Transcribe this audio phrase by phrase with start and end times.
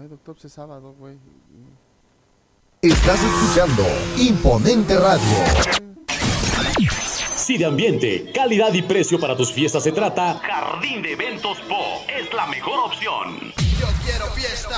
[0.00, 1.16] Ay, doctor, pues es sábado, güey.
[2.82, 3.82] Estás escuchando
[4.16, 5.36] Imponente Radio.
[7.34, 12.04] Si de ambiente, calidad y precio para tus fiestas se trata, Jardín de Eventos Po
[12.16, 13.40] es la mejor opción.
[13.80, 14.76] Yo quiero fiesta.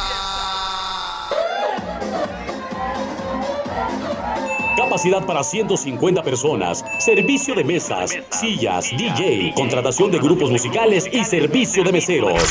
[4.77, 11.85] Capacidad para 150 personas, servicio de mesas, sillas, DJ, contratación de grupos musicales y servicio
[11.85, 12.43] de meseros.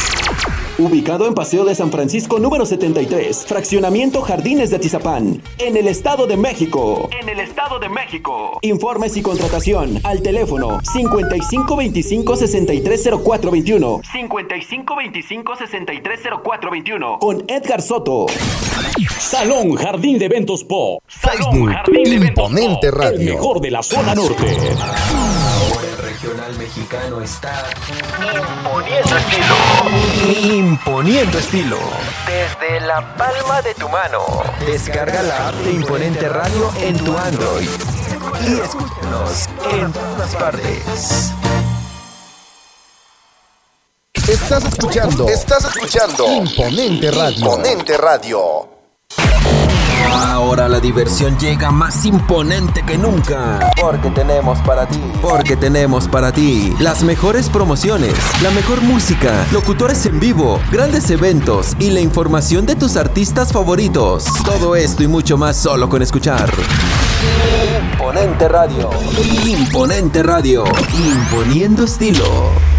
[0.80, 6.26] Ubicado en Paseo de San Francisco número 73, Fraccionamiento Jardines de Atizapán, en el Estado
[6.26, 7.10] de México.
[7.22, 8.60] En el Estado de México.
[8.62, 18.28] Informes y contratación al teléfono 5525 630421 5525 630421 con Edgar Soto.
[19.18, 21.04] Salón Jardín de Eventos Po.
[21.10, 23.20] Salón Facebook, Jardín de Eventos Imponente Po, Radio.
[23.20, 24.46] El mejor de la zona norte.
[26.22, 27.64] Regional mexicano está
[28.20, 30.54] imponiendo estilo.
[30.54, 31.78] Imponiendo estilo.
[32.28, 34.26] Desde la palma de tu mano.
[34.60, 37.70] Descarga la app de Imponente Radio en tu Android.
[38.42, 41.32] Y escúchanos en todas partes.
[44.28, 45.26] Estás escuchando.
[45.30, 46.28] Estás escuchando.
[46.28, 47.38] Imponente Radio.
[47.38, 48.79] Imponente Radio.
[50.08, 53.72] Ahora la diversión llega más imponente que nunca.
[53.80, 55.00] Porque tenemos para ti.
[55.22, 61.76] Porque tenemos para ti las mejores promociones, la mejor música, locutores en vivo, grandes eventos
[61.80, 64.26] y la información de tus artistas favoritos.
[64.46, 66.50] Todo esto y mucho más solo con escuchar.
[67.94, 68.90] Imponente Radio.
[69.46, 70.64] Imponente Radio.
[70.94, 72.79] Imponiendo estilo.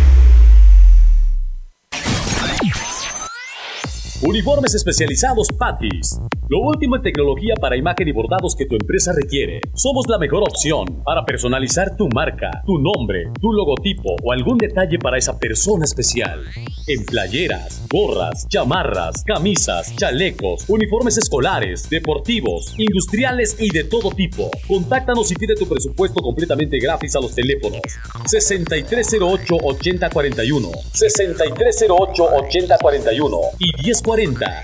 [4.22, 6.20] Uniformes especializados Patis.
[6.50, 9.62] Lo último en tecnología para imagen y bordados que tu empresa requiere.
[9.72, 14.98] Somos la mejor opción para personalizar tu marca, tu nombre, tu logotipo o algún detalle
[14.98, 16.44] para esa persona especial.
[16.86, 24.50] En playeras, gorras, chamarras, camisas, chalecos, uniformes escolares, deportivos, industriales y de todo tipo.
[24.66, 27.80] Contáctanos y pide tu presupuesto completamente gratis a los teléfonos
[28.24, 34.09] 6308-8041, 6308-8041 y 1040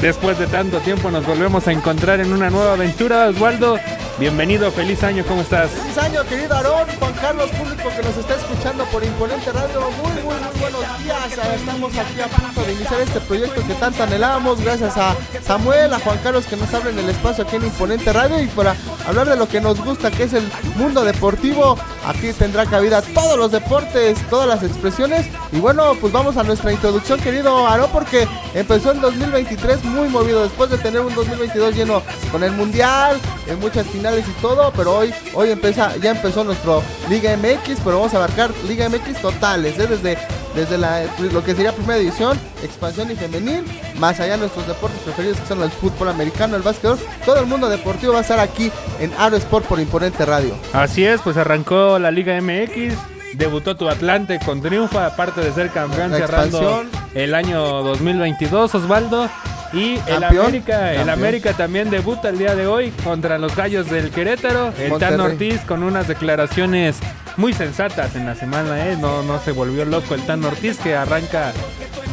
[0.00, 3.78] después de tanto tiempo nos volvemos a encontrar en una nueva aventura, Osvaldo,
[4.18, 5.70] bienvenido, feliz año, ¿cómo estás?
[5.70, 9.80] Feliz año, querido Aarón, Juan Carlos, público que nos está escuchando por Imponente Radio.
[9.80, 11.38] Muy, muy, muy buenos días.
[11.54, 14.60] Estamos aquí a punto de iniciar este proyecto que tanto anhelábamos.
[14.60, 18.40] Gracias a Samuel, a Juan Carlos que nos abren el espacio aquí en Imponente Radio
[18.40, 18.74] y para
[19.06, 21.76] hablar de lo que nos gusta, que es el mundo deportivo.
[22.08, 25.26] Aquí tendrá cabida todos los deportes, todas las expresiones.
[25.52, 30.42] Y bueno, pues vamos a nuestra introducción, querido Aarón, porque empezó el 2023 muy movido.
[30.42, 32.02] Después de tener un 2022 lleno
[32.32, 36.82] con el Mundial, en muchas finales y todo, pero hoy, hoy empieza, ya empezó nuestro
[37.10, 39.86] Liga MX, pero vamos a abarcar Liga MX totales, ¿eh?
[39.86, 40.16] desde,
[40.54, 43.64] desde la, lo que sería primera división, expansión y femenil,
[43.98, 47.68] más allá nuestros deportes preferidos que son el fútbol americano, el básquetbol, todo el mundo
[47.68, 50.54] deportivo va a estar aquí en Aro Sport por Imponente Radio.
[50.72, 52.94] Así es, pues arrancó la Liga MX,
[53.34, 56.88] debutó tu Atlante con triunfo, aparte de ser campeón La cerrando expansión.
[57.14, 59.28] el año 2022, Osvaldo.
[59.72, 61.10] Y el Campeón, América, el campeón.
[61.10, 64.72] América también debuta el día de hoy contra los Gallos del Querétaro.
[64.78, 65.16] El Monterrey.
[65.16, 66.96] Tano Ortiz con unas declaraciones
[67.36, 68.96] muy sensatas en la semana, ¿eh?
[69.00, 71.52] no, no se volvió loco el Tano Ortiz que arranca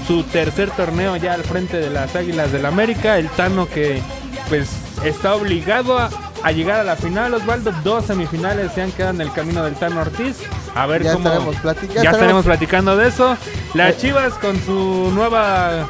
[0.05, 3.17] su tercer torneo ya al frente de las Águilas del América.
[3.17, 4.01] El Tano que
[4.49, 4.69] pues
[5.03, 6.09] está obligado a,
[6.43, 7.71] a llegar a la final, Osvaldo.
[7.83, 10.37] Dos semifinales se han quedado en el camino del Tano Ortiz.
[10.75, 11.27] A ver Ya cómo.
[11.29, 13.37] estaremos ya ya estaremos- estaremos platicando de eso.
[13.73, 13.97] Las Eh.
[14.01, 15.87] Chivas con su nueva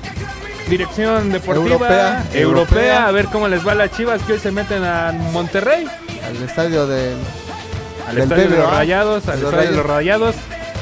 [0.70, 2.26] dirección deportiva Europea.
[2.34, 2.42] europea.
[2.42, 3.08] Europea.
[3.08, 5.86] A ver cómo les va a las Chivas que hoy se meten a Monterrey.
[6.26, 7.14] Al estadio de.
[8.08, 10.36] Al estadio de los Rayados, al estadio de los Rayados.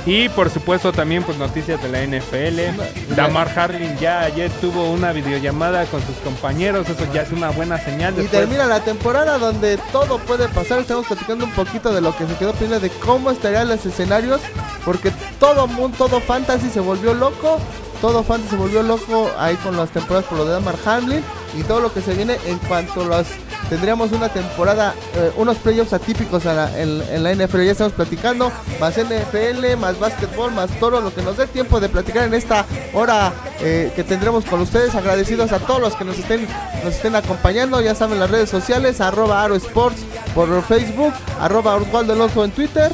[0.05, 3.15] Y por supuesto también pues noticias de la NFL.
[3.15, 7.77] Damar Harlin ya ayer tuvo una videollamada con sus compañeros, eso ya es una buena
[7.77, 8.13] señal.
[8.13, 10.79] Y Después, termina la temporada donde todo puede pasar.
[10.79, 14.41] Estamos platicando un poquito de lo que se quedó pendiente de cómo estarían los escenarios.
[14.83, 17.59] Porque todo mundo, todo fantasy se volvió loco.
[18.03, 21.23] Todo fantasy se volvió loco ahí con las temporadas por lo de Damar Hamlin.
[21.57, 23.27] Y todo lo que se viene en cuanto los.
[23.69, 27.61] Tendríamos una temporada, eh, unos playoffs atípicos en, la NFL.
[27.63, 28.51] Ya estamos platicando.
[28.81, 30.99] Más NFL, más básquetbol, más toro.
[30.99, 34.95] Lo que nos dé tiempo de platicar en esta hora eh, que tendremos con ustedes.
[34.95, 36.45] Agradecidos a todos los que nos estén,
[36.83, 37.79] nos estén acompañando.
[37.79, 38.99] Ya saben las redes sociales.
[38.99, 40.01] Arroba Aro Sports
[40.35, 41.13] por Facebook.
[41.39, 42.91] Arroba Osvaldo Alonso en Twitter.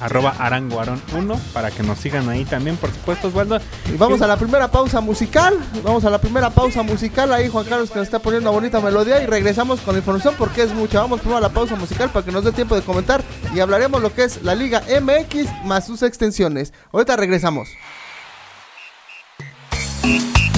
[0.00, 3.58] Arroba aranguarón1 para que nos sigan ahí también, por supuesto, Osvaldo.
[3.92, 5.58] Y vamos a la primera pausa musical.
[5.82, 7.32] Vamos a la primera pausa musical.
[7.32, 9.22] Ahí Juan Carlos que nos está poniendo una bonita melodía.
[9.22, 11.00] Y regresamos con la información porque es mucha.
[11.00, 13.22] Vamos primero a la pausa musical para que nos dé tiempo de comentar.
[13.54, 16.72] Y hablaremos lo que es la Liga MX más sus extensiones.
[16.92, 17.68] Ahorita regresamos.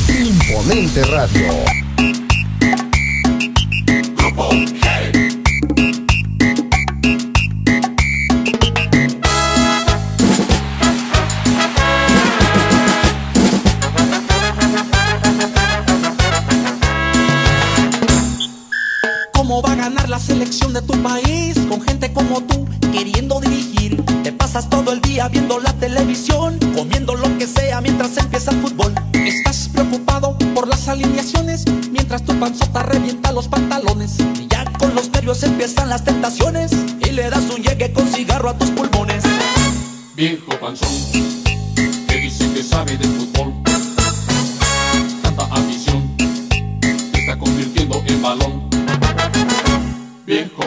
[0.08, 1.87] Imponente Radio.
[20.80, 21.58] De tu país?
[21.68, 24.02] Con gente como tú queriendo dirigir.
[24.22, 28.60] Te pasas todo el día viendo la televisión, comiendo lo que sea mientras empieza el
[28.60, 28.94] fútbol.
[29.12, 34.18] Estás preocupado por las alineaciones, mientras tu panzota revienta los pantalones.
[34.40, 36.70] Y ya con los nervios empiezan las tentaciones,
[37.06, 39.24] y le das un llegue con cigarro a tus pulmones.
[40.14, 40.88] Viejo panzón,
[42.08, 43.27] que dice que sabe de fútbol.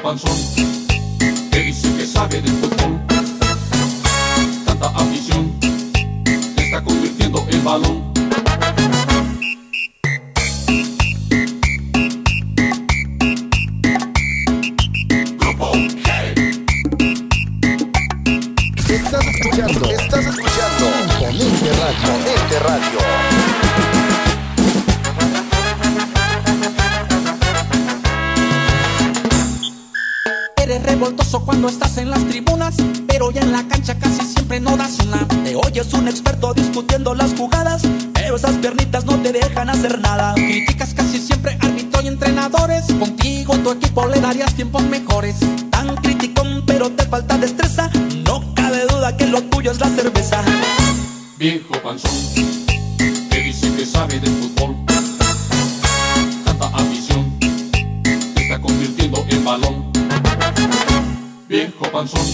[0.02, 0.36] Panzón,
[1.52, 3.00] que dice que sabe de fútbol.
[4.66, 5.52] Tanta afición,
[6.56, 8.01] te está convirtiendo en balón.
[36.82, 40.34] Discutiendo las jugadas, pero esas piernitas no te dejan hacer nada.
[40.34, 45.36] Criticas casi siempre árbitro y entrenadores, contigo tu equipo le darías tiempos mejores.
[45.70, 47.92] Tan criticón, pero te falta destreza,
[48.26, 50.42] no cabe duda que lo tuyo es la cerveza.
[51.38, 52.12] Viejo panzón,
[53.30, 54.76] que dice que sabe de fútbol.
[56.46, 57.38] Tanta afición,
[58.34, 59.92] te está convirtiendo en balón.
[61.48, 62.26] Viejo panzón,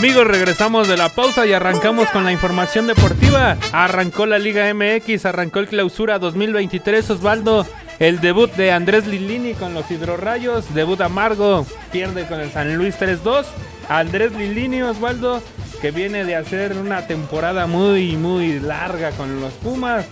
[0.00, 3.58] Amigos, regresamos de la pausa y arrancamos con la información deportiva.
[3.70, 7.66] Arrancó la Liga MX, arrancó el clausura 2023, Osvaldo.
[7.98, 12.98] El debut de Andrés Lilini con los hidrorrayos, debut amargo, pierde con el San Luis
[12.98, 13.44] 3-2.
[13.90, 15.42] Andrés Lilini Osvaldo,
[15.82, 20.06] que viene de hacer una temporada muy, muy larga con los Pumas.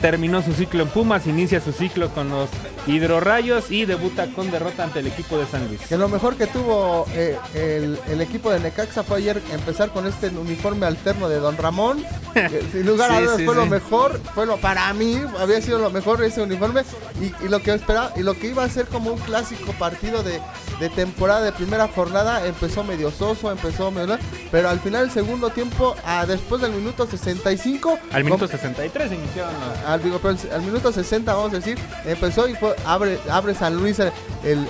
[0.00, 2.50] Terminó su ciclo en Pumas, inicia su ciclo con los
[2.88, 5.80] Hidrorrayos y debuta con derrota ante el equipo de San Luis.
[5.88, 10.06] Que lo mejor que tuvo eh, el, el equipo de Necaxa fue ayer empezar con
[10.06, 12.04] este uniforme alterno de Don Ramón.
[12.72, 15.90] sin lugar a dudas sí, fue lo mejor, fue lo para mí había sido lo
[15.90, 16.82] mejor ese uniforme
[17.20, 20.22] y, y lo que esperaba y lo que iba a ser como un clásico partido
[20.22, 20.40] de,
[20.80, 24.18] de temporada de primera jornada empezó medio soso, empezó medio,
[24.50, 29.12] pero al final el segundo tiempo, a, después del minuto 65, Al minuto com- 63
[29.12, 29.54] iniciaron
[29.86, 30.20] al, digo,
[30.52, 34.12] al minuto 60 vamos a decir, empezó y fue abre, abre San Luis el,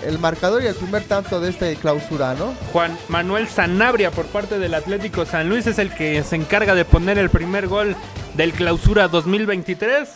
[0.04, 2.54] el- marcador y el primer tanto de esta clausura, ¿no?
[2.72, 6.84] Juan Manuel Sanabria por parte del Atlético San Luis es el que se encarga de
[6.84, 7.94] poner el primer gol
[8.34, 10.08] del clausura 2023.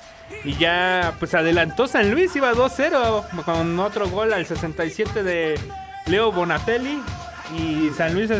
[0.45, 5.59] Y ya pues adelantó San Luis, iba 2-0 con otro gol al 67 de
[6.07, 7.01] Leo Bonatelli.
[7.56, 8.30] Y San Luis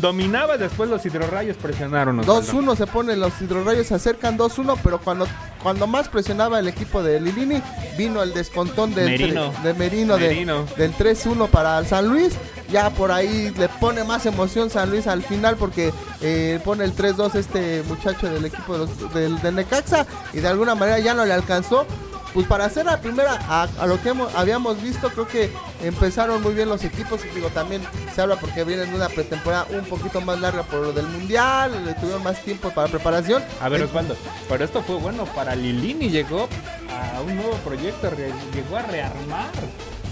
[0.00, 2.20] dominaba, después los hidrorrayos presionaron.
[2.20, 2.42] Osvaldo.
[2.52, 5.26] 2-1 se ponen los hidrorrayos, se acercan 2-1, pero cuando,
[5.62, 7.60] cuando más presionaba el equipo de Lilini,
[7.98, 9.52] vino el descontón del Merino.
[9.52, 10.28] tre- de Merino, de-
[10.76, 12.32] del 3-1 para San Luis.
[12.70, 15.92] Ya por ahí le pone más emoción San Luis al final porque
[16.22, 20.74] eh, pone el 3-2 este muchacho del equipo de los- del Necaxa y de alguna
[20.74, 21.86] manera ya no le alcanzó.
[22.34, 25.50] Pues para hacer la primera, a, a lo que hemos- habíamos visto, creo que
[25.84, 27.24] empezaron muy bien los equipos.
[27.24, 27.80] Y digo, también
[28.12, 31.94] se habla porque vienen una pretemporada un poquito más larga por lo del mundial, le
[31.94, 33.42] tuvieron más tiempo para preparación.
[33.60, 34.16] A ver, Eh, Osvaldo,
[34.48, 36.48] pero esto fue bueno para Lilini, llegó
[36.90, 38.10] a un nuevo proyecto,
[38.52, 39.50] llegó a rearmar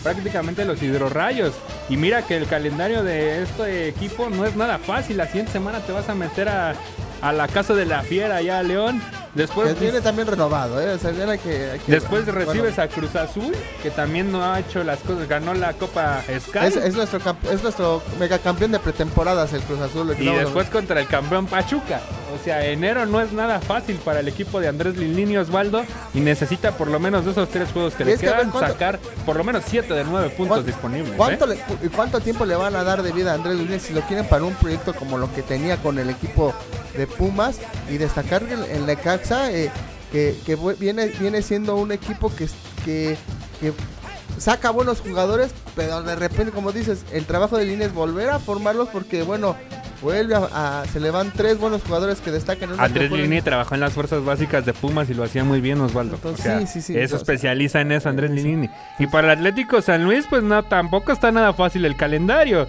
[0.05, 1.55] prácticamente los hidrorrayos.
[1.89, 5.17] Y mira que el calendario de este equipo no es nada fácil.
[5.17, 6.75] La siguiente semana te vas a meter a,
[7.21, 9.03] a la casa de la fiera allá a León.
[9.35, 10.93] Después, que viene también renovado, ¿eh?
[10.93, 14.45] O sea, viene que, hay que- después bueno, recibes a Cruz Azul, que también no
[14.45, 16.59] ha hecho las cosas, ganó la Copa Sky.
[16.67, 17.19] es, es nuestro
[17.51, 20.11] es nuestro megacampeón de pretemporadas el Cruz Azul.
[20.11, 22.01] el Y a- después contra el campeón Pachuca.
[22.39, 25.85] O sea, enero no es nada fácil para el equipo de Andrés Lilini Osvaldo.
[26.15, 28.99] Y necesita por lo menos de esos tres juegos que le que quedan ¿cuánto- sacar
[29.25, 31.13] por lo menos siete de nueve puntos ¿Cuánto- disponibles.
[31.17, 31.59] ¿Cuánto, ¿eh?
[31.83, 34.27] le- ¿Cuánto tiempo le van a dar de vida a Andrés Luis si lo quieren
[34.27, 36.55] para un proyecto como lo que tenía con el equipo
[36.97, 37.57] de Pumas
[37.91, 38.87] y destacar el, el
[39.23, 39.71] Necaxa eh,
[40.13, 42.47] que, viene, viene siendo un equipo que,
[42.85, 43.17] que,
[43.61, 43.73] que
[44.39, 48.39] saca buenos jugadores, pero de repente, como dices, el trabajo de línea es volver a
[48.39, 49.57] formarlos porque, bueno,
[50.03, 53.11] vuelve a, a- se le van tres buenos jugadores que destacan en Andrés.
[53.11, 56.17] Lilini trabajó en las fuerzas básicas de Pumas y lo hacía muy bien Osvaldo.
[56.17, 58.69] Entonces, o sea, sí, sí, sí, eso especializa en eso Andrés Lilini.
[58.99, 62.69] Y para el Atlético San Luis, pues no, tampoco está nada fácil el calendario.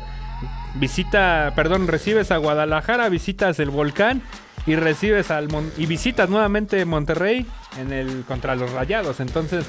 [0.75, 4.21] Visita, perdón, recibes a Guadalajara, visitas el Volcán
[4.65, 7.45] y recibes al Mon- y visitas nuevamente Monterrey
[7.79, 9.19] en el contra los Rayados.
[9.19, 9.65] Entonces,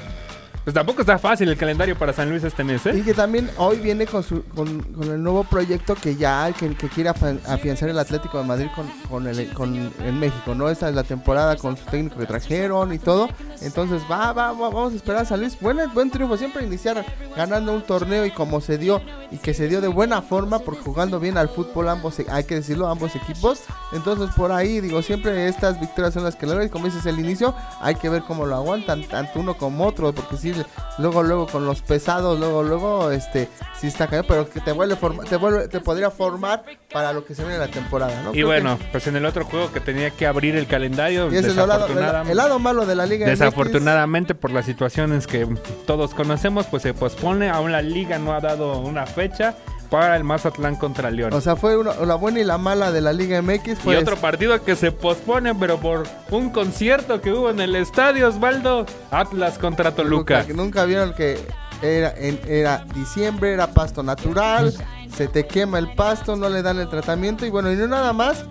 [0.65, 2.97] pues tampoco está fácil el calendario para San Luis este mes, ¿eh?
[2.97, 6.73] Y que también hoy viene con, su, con, con el nuevo proyecto que ya que,
[6.73, 10.67] que quiere afianzar el Atlético de Madrid con, con, el, con en México, ¿no?
[10.67, 13.29] Esta es la temporada con su técnico que trajeron y todo.
[13.61, 15.55] Entonces va, va, va, vamos a esperar a San Luis.
[15.61, 17.05] Buen, buen triunfo, siempre iniciar
[17.37, 20.81] ganando un torneo y como se dio, y que se dio de buena forma, porque
[20.81, 23.61] jugando bien al fútbol ambos, hay que decirlo, ambos equipos.
[23.93, 27.53] Entonces por ahí, digo, siempre estas victorias son las que logran como dices el inicio,
[27.81, 30.54] hay que ver cómo lo aguantan, tanto uno como otro, porque si
[30.97, 34.95] luego, luego con los pesados, luego, luego, este, sí está cañón, pero que te vuelve,
[34.95, 38.29] forma- te vuelve, te podría formar para lo que se viene en la temporada, ¿no?
[38.29, 41.25] Y Creo bueno, que- pues en el otro juego que tenía que abrir el calendario,
[41.25, 43.39] y ese es el lado, el, desafortunadamente- lado malo de la Liga MX.
[43.39, 45.47] Desafortunadamente por las situaciones que
[45.85, 47.49] todos conocemos, pues se pospone.
[47.49, 49.55] Aún la liga no ha dado una fecha
[49.89, 51.33] para el Mazatlán contra León.
[51.33, 53.73] O sea, fue una- la buena y la mala de la Liga MX.
[53.73, 57.75] y Fue otro partido que se pospone, pero por un concierto que hubo en el
[57.75, 60.45] estadio Osvaldo, Atlas contra Toluca.
[60.45, 61.39] que nunca vieron que
[61.81, 64.73] era, en- era diciembre, era pasto natural,
[65.15, 68.13] se te quema el pasto, no le dan el tratamiento y bueno, y no nada
[68.13, 68.45] más.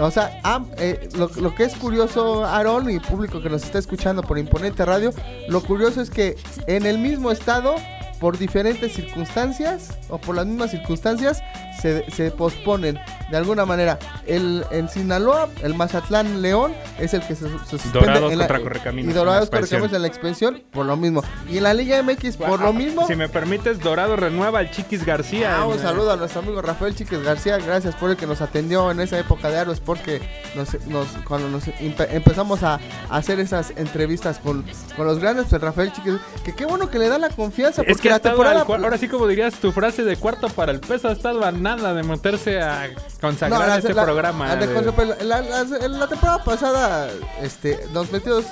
[0.00, 0.40] O sea,
[0.76, 4.84] eh, lo, lo que es curioso, Aaron y público que nos está escuchando por Imponente
[4.84, 5.12] Radio,
[5.48, 6.36] lo curioso es que
[6.68, 7.74] en el mismo estado,
[8.20, 11.42] por diferentes circunstancias o por las mismas circunstancias,
[11.80, 12.98] se, se posponen
[13.30, 13.98] de alguna manera.
[14.26, 18.00] El, en Sinaloa, el Mazatlán León es el que se, se suspende.
[18.00, 21.22] Dorados en la- contra Correcaminos, Y Dorados en la en la expansión, por lo mismo.
[21.48, 23.06] Y en la Liga MX, por lo mismo.
[23.06, 25.56] Si me permites, Dorado renueva al Chiquis García.
[25.58, 28.90] Ah, un saludo a nuestro amigo Rafael Chiques García, gracias por el que nos atendió
[28.90, 30.20] en esa época de Aros, porque
[30.56, 32.74] nos, nos- cuando nos empe- empezamos a,
[33.08, 34.64] a hacer esas entrevistas con,
[34.96, 37.82] con los grandes, pues Rafael Chiques, que qué bueno que le da la confianza.
[37.82, 40.04] Es que que la ha estado temporada- al cua- ahora sí como dirías tu frase
[40.04, 42.88] de cuarto para el peso ha estado a nada de meterse a
[43.20, 44.48] consagrar la- este la- programa.
[44.48, 47.08] la- de- la- la- la- la temporada pasada,
[47.42, 48.42] este, nos metió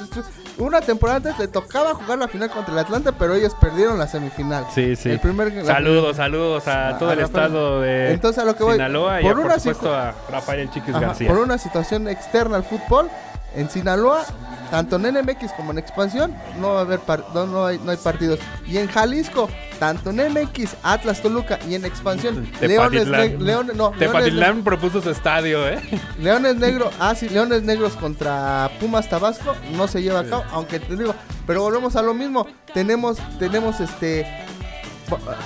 [0.59, 4.07] una temporada antes le tocaba jugar la final contra el Atlante, pero ellos perdieron la
[4.07, 4.65] semifinal.
[4.75, 5.11] Sí, sí.
[5.11, 7.45] El primer, saludos, saludos a a- todo a el Rafael.
[7.47, 10.71] estado de Entonces, a lo que voy, Sinaloa y por a, por supuesto a Rafael
[10.71, 11.29] Chiquis Ajá, García.
[11.29, 13.11] por una situación externa al fútbol,
[13.57, 14.25] en Sinaloa,
[14.71, 17.01] tanto en NMX como en expansión, no va a haber
[17.35, 18.39] no, no hay, no hay partidos.
[18.67, 19.49] Y en Jalisco,
[19.79, 23.09] tanto en MX, Atlas Toluca y en expansión, Leones,
[23.39, 25.81] Leones, no, Tepatitlán propuso su estadio, ¿eh?
[26.21, 30.81] Leones Negros, ah sí, Leones Negros contra Pumas Tabasco no se lleva a cabo, aunque
[30.81, 31.15] te digo,
[31.47, 34.27] pero volvemos a lo mismo, tenemos, tenemos este,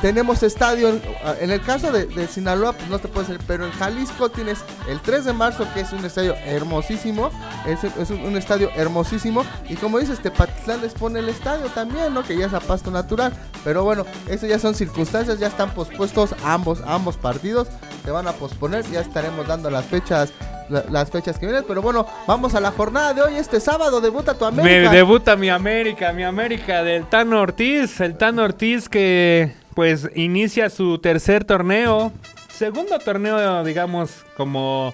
[0.00, 1.02] tenemos estadio, en,
[1.40, 4.60] en el caso de, de Sinaloa pues no te puede ser, pero en Jalisco tienes
[4.88, 7.30] el 3 de marzo que es un estadio hermosísimo,
[7.66, 12.14] es, es un, un estadio hermosísimo y como dices, Tepatitlán les pone el estadio también,
[12.14, 12.22] ¿no?
[12.22, 13.32] Que ya es a pasto natural,
[13.64, 17.68] pero bueno, eso ya son circunstancias, ya están pospuestos ambos, ambos partidos,
[18.04, 20.32] se van a posponer, ya estaremos dando las fechas
[20.70, 21.64] la- las fechas que vienen.
[21.66, 23.36] Pero bueno, vamos a la jornada de hoy.
[23.36, 24.92] Este sábado debuta tu Me América.
[24.92, 28.00] debuta mi América, mi América del Tano Ortiz.
[28.00, 32.12] El Tano Ortiz que pues inicia su tercer torneo.
[32.52, 34.92] Segundo torneo, digamos, como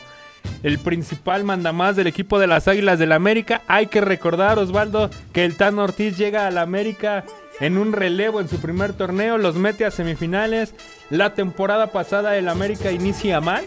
[0.63, 3.63] el principal mandamás del equipo de las Águilas del América.
[3.67, 7.25] Hay que recordar, Osvaldo, que el Tano Ortiz llega al América
[7.61, 10.75] en un relevo en su primer torneo, los mete a semifinales.
[11.11, 13.65] La temporada pasada el América inicia mal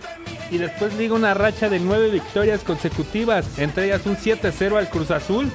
[0.52, 5.12] y después liga una racha de nueve victorias consecutivas, entre ellas un 7-0 al Cruz
[5.12, 5.50] Azul.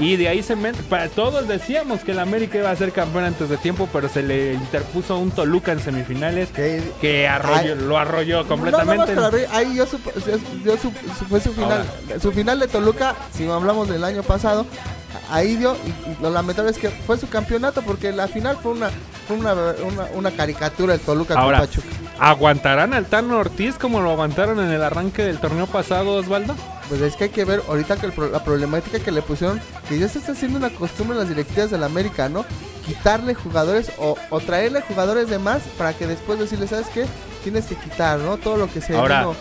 [0.00, 0.80] Y de ahí se mete.
[0.84, 4.22] Para todos decíamos que el América iba a ser campeón antes de tiempo, pero se
[4.22, 9.14] le interpuso un Toluca en semifinales Que- que arrolló, lo arrolló No, no, completamente.
[9.16, 10.12] no, ahí yo, supo-
[10.64, 10.76] yo
[11.28, 11.84] fue su final.
[12.22, 14.66] Su final de Toluca, si hablamos del año pasado,
[15.30, 15.76] ahí dio.
[15.86, 18.90] Y, y lo lamentable es que fue su campeonato porque la final fue una,
[19.26, 21.86] fue una, una, una caricatura el Toluca con Ahora, Pachuca.
[22.18, 26.54] ¿aguantarán al Tano Ortiz como lo aguantaron en el arranque del torneo pasado, Osvaldo?
[26.88, 29.98] Pues es que hay que ver ahorita que el la problemática que le pusieron, que
[29.98, 32.44] ya se está haciendo una costumbre en las directivas del América, ¿no?
[32.86, 37.04] Quitarle jugadores o, o traerle jugadores de más para que después decirle, ¿sabes qué?
[37.44, 38.38] Tienes que quitar, ¿no?
[38.38, 39.36] Todo lo que se Ahora, vino.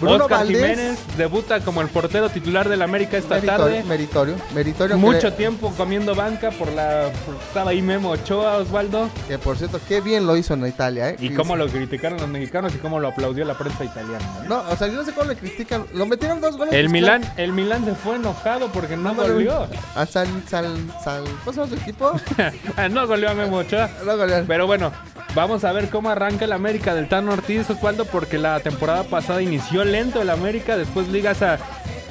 [0.00, 3.84] Bruno Oscar Valdés, Jiménez debuta como el portero titular del América esta meritorio, tarde.
[3.84, 4.98] meritorio, meritorio.
[4.98, 7.08] Mucho tiempo comiendo banca por la.
[7.46, 9.08] estaba ahí Memo Ochoa, Osvaldo.
[9.28, 11.16] Que por cierto, qué bien lo hizo en Italia, ¿eh?
[11.18, 14.24] Y cómo lo criticaron los mexicanos y cómo lo aplaudió la prensa italiana.
[14.42, 14.46] ¿eh?
[14.48, 15.84] No, o sea, yo no sé cómo le critican.
[15.94, 16.72] Lo metieron dos goles.
[16.74, 17.34] El Milán, claro.
[17.38, 19.66] el Milán se fue enojado porque no No, goleó.
[19.94, 20.66] A Sal, Sal,
[21.04, 22.12] Sal, ¿cómo su equipo?
[22.90, 23.90] No goleó a Memo Ochoa.
[24.06, 24.46] No golearon.
[24.46, 24.92] Pero bueno,
[25.34, 29.42] vamos a ver cómo arranca el América del Tano Ortiz, Osvaldo, porque la temporada pasada
[29.42, 31.58] inició lento el América, después liga esa,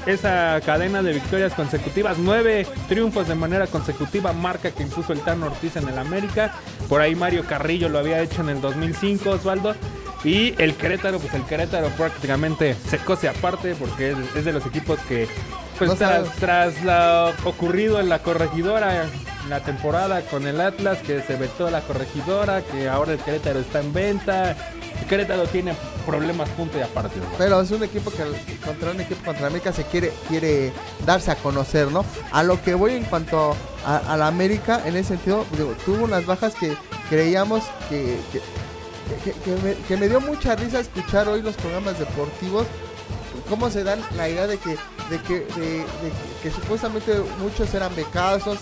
[0.06, 5.48] esa cadena de victorias consecutivas, nueve triunfos de manera consecutiva, marca que impuso el Tano
[5.48, 6.54] Ortiz en el América.
[6.88, 9.76] Por ahí Mario Carrillo lo había hecho en el 2005, Osvaldo.
[10.24, 15.00] Y el Querétaro, pues el Querétaro prácticamente se cose aparte porque es, de los equipos
[15.08, 15.30] que,
[15.78, 19.06] pues No tras, tras lo ocurrido en la corregidora
[19.44, 23.60] en la temporada con el Atlas, que se vetó la corregidora, que ahora el Querétaro
[23.60, 24.58] está en venta.
[25.08, 25.74] Querétaro tiene
[26.06, 27.20] problemas punto y aparte.
[27.20, 27.26] ¿no?
[27.38, 28.24] Pero es un equipo que
[28.64, 30.72] contra un equipo contra América se quiere quiere
[31.06, 32.06] darse a conocer, ¿no?
[32.32, 35.46] A lo que voy en cuanto a, la América, en ese sentido,
[35.86, 36.76] tuvo unas bajas que
[37.10, 38.18] creíamos que,
[39.24, 42.68] que, me, me dio mucha risa escuchar hoy los programas deportivos
[43.50, 44.78] cómo se dan la idea de que
[45.10, 45.46] de que,
[46.44, 48.58] que supuestamente muchos eran becados son,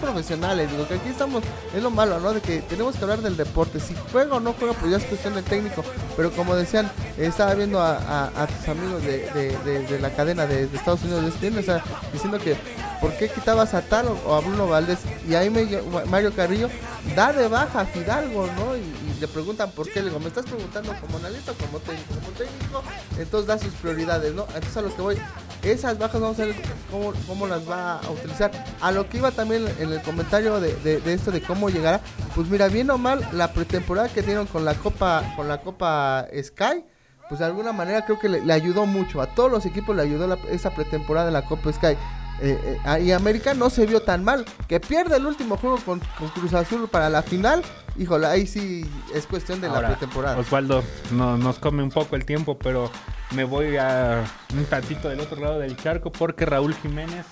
[0.00, 3.36] profesionales digo que aquí estamos es lo malo no de que tenemos que hablar del
[3.36, 5.84] deporte si juega o no juega pues ya es cuestión del técnico
[6.16, 11.48] pero como decían estaba viendo a, tus amigos de, la cadena de, Estados Unidos de
[11.48, 12.56] ESPN, o sea, diciendo que
[13.00, 15.66] por qué quitabas a tal o, a Bruno Valdés y ahí me,
[16.06, 16.68] Mario Carrillo
[17.14, 18.74] da de baja a Fidalgo no
[19.20, 22.82] le preguntan por qué le digo me estás preguntando como analista como técnico como técnico
[23.18, 25.18] entonces da sus prioridades no entonces a lo que voy
[25.62, 26.54] esas bajas vamos a ver
[26.90, 28.52] cómo, cómo las va a utilizar.
[28.80, 32.00] A lo que iba también en el comentario de, de- esto de cómo llegará,
[32.36, 36.26] pues mira, bien o mal, la pretemporada que dieron con la Copa, con la Copa
[36.40, 36.84] Sky,
[37.28, 39.20] pues de alguna manera creo que le, ayudó mucho.
[39.20, 41.96] A todos los equipos le ayudó esa pretemporada de la Copa Sky.
[42.40, 44.44] Eh, eh, y América no se vio tan mal.
[44.68, 47.62] Que pierde el último juego con, con Cruz Azul para la final.
[47.98, 50.36] Híjole, ahí sí es cuestión de la pretemporada.
[50.38, 52.90] Osvaldo, no, nos come un poco el tiempo, pero
[53.32, 57.24] me voy a un tantito del otro lado del charco porque Raúl Jiménez,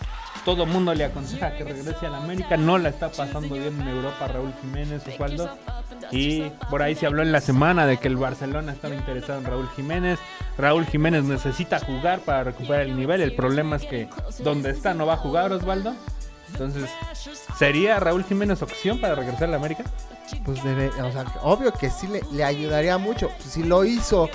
[0.44, 3.88] todo mundo le aconseja que regrese a la América, no la está pasando bien en
[3.88, 5.56] Europa Raúl Jiménez, Osvaldo.
[6.10, 9.46] Y por ahí se habló en la semana de que el Barcelona estaba interesado en
[9.46, 10.18] Raúl Jiménez.
[10.58, 13.20] Raúl Jiménez necesita jugar para recuperar el nivel.
[13.20, 14.08] El problema es que
[14.40, 15.94] donde está no va a jugar Osvaldo.
[16.52, 16.88] Entonces,
[17.58, 19.84] ¿sería Raúl Jiménez opción para regresar a la América?
[20.44, 23.30] pues debe, o sea, obvio que sí le, le ayudaría mucho.
[23.38, 24.28] Si lo hizo,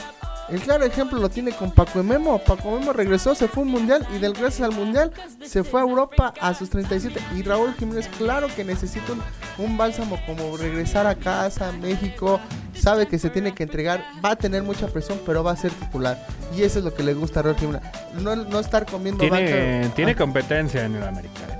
[0.52, 2.40] el claro ejemplo lo tiene con Paco Memo.
[2.40, 5.12] Paco Memo regresó, se fue a un mundial y del gracias al mundial
[5.46, 7.20] se fue a Europa a sus 37.
[7.36, 9.22] Y Raúl Jiménez, claro que necesita un,
[9.66, 12.40] un bálsamo como regresar a casa, a México.
[12.74, 15.72] Sabe que se tiene que entregar, va a tener mucha presión, pero va a ser
[15.72, 16.26] titular.
[16.56, 17.82] Y eso es lo que le gusta a Raúl Jiménez.
[18.22, 19.96] No, no estar comiendo Tiene, banca.
[19.96, 21.59] tiene Ah, competencia en el América.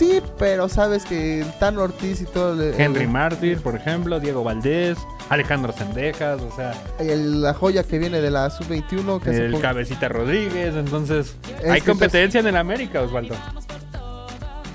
[0.00, 2.54] Sí, pero sabes que Tan Ortiz y todo.
[2.62, 4.96] el- Henry Mártir, por ejemplo, Diego Valdés,
[5.28, 9.60] Alejandro Sendejas, o sea, el- la joya que viene de la sub-21 que se el
[9.60, 10.74] Cabecita Rodríguez.
[10.74, 13.34] Entonces, Es hay competencia en el América, Osvaldo.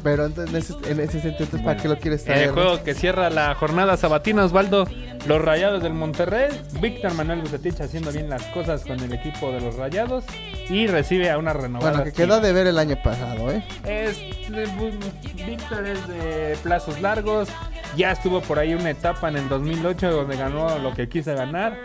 [0.03, 2.49] Pero entonces, en ese, en ese sentido, entonces, ¿para qué lo quieres traer?
[2.49, 4.85] el juego que cierra la jornada sabatina, Osvaldo,
[5.27, 9.59] los Rayados del Monterrey, Víctor Manuel Bucetich haciendo bien las cosas con el equipo de
[9.61, 10.23] los Rayados
[10.69, 11.91] y recibe a una renovada.
[11.91, 13.63] Bueno, que quedó de ver el año pasado, ¿eh?
[13.85, 14.17] Es,
[14.51, 17.49] de- bu- Víctor es de plazos largos.
[17.97, 21.75] Ya estuvo por ahí una etapa en el 2008 donde ganó lo que quiso ganar.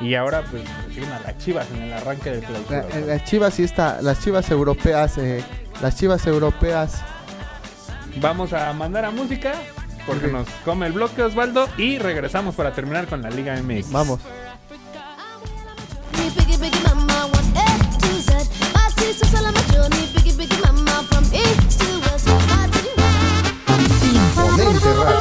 [0.00, 2.84] Y ahora pues reciben a las Chivas en el arranque del clausura.
[2.92, 5.42] La- las chivas sí está, las chivas europeas, eh,
[5.80, 7.00] las chivas europeas.
[8.20, 9.52] Vamos a mandar a música
[10.06, 13.90] porque nos come el bloque Osvaldo y regresamos para terminar con la Liga MX.
[13.90, 14.20] Vamos.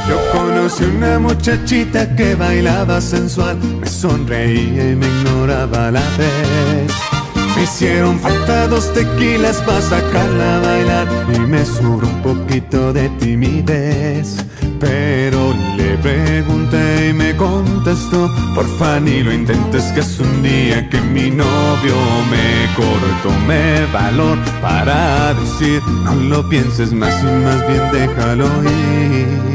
[0.07, 7.14] Yo conocí una muchachita que bailaba sensual, me sonreía y me ignoraba a la vez.
[7.55, 13.07] Me hicieron falta dos tequilas para sacarla a bailar y me sobró un poquito de
[13.17, 14.43] timidez.
[14.79, 20.99] Pero le pregunté y me contestó, porfa ni lo intentes que es un día que
[20.99, 21.95] mi novio
[22.29, 29.54] me cortó, me valor para decir, no lo pienses más y más bien déjalo ir.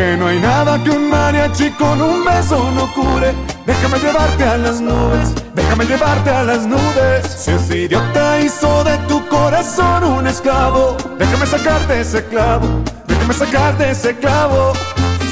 [0.00, 3.34] Que no hay nada que un mariachi con un beso no cure.
[3.66, 7.26] Déjame llevarte a las nubes, déjame llevarte a las nubes.
[7.26, 12.66] Si ese idiota hizo de tu corazón un esclavo, déjame sacarte ese clavo,
[13.06, 14.72] déjame sacarte ese clavo.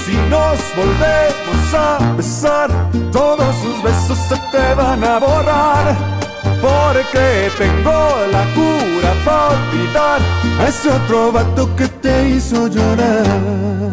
[0.05, 2.69] Si nos volvemos a besar,
[3.11, 5.97] todos sus besos se te van a borrar.
[6.61, 10.21] Porque tengo la cura para olvidar
[10.61, 13.89] a ese otro vato que te hizo llorar.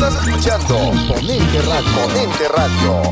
[0.00, 1.90] Estás escuchando Imponente Radio.
[1.90, 3.02] Imponente Radio.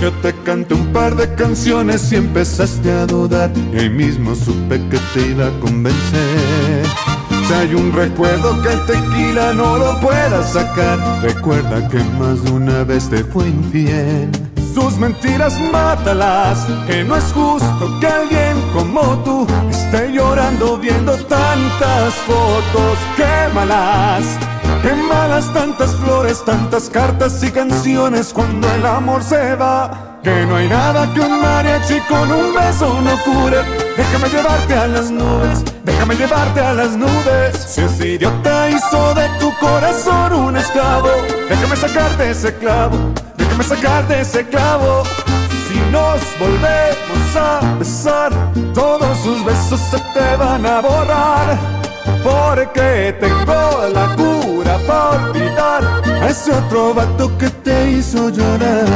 [0.00, 4.80] Yo te canté un par de canciones y empezaste a dudar Y ahí mismo supe
[4.88, 6.86] que te iba a convencer
[7.46, 12.50] Si hay un recuerdo que el tequila no lo pueda sacar Recuerda que más de
[12.50, 14.30] una vez te fue infiel
[14.74, 22.14] sus mentiras mátalas, que no es justo que alguien como tú esté llorando viendo tantas
[22.26, 22.98] fotos.
[23.16, 24.24] Quémalas,
[24.82, 30.18] quémalas tantas flores, tantas cartas y canciones cuando el amor se va.
[30.22, 33.58] Que no hay nada que un mariachi con un beso no cure.
[33.96, 37.56] Déjame llevarte a las nubes, déjame llevarte a las nubes.
[37.56, 41.08] Si ese idiota hizo de tu corazón un esclavo,
[41.48, 42.98] déjame sacarte ese clavo,
[43.60, 45.02] déjame sacarte ese clavo.
[45.68, 48.32] Si nos volvemos a besar,
[48.74, 51.58] todos sus besos se te van a borrar.
[52.22, 58.86] Porque tengo la cura para olvidar a ese otro vato que te hizo llorar.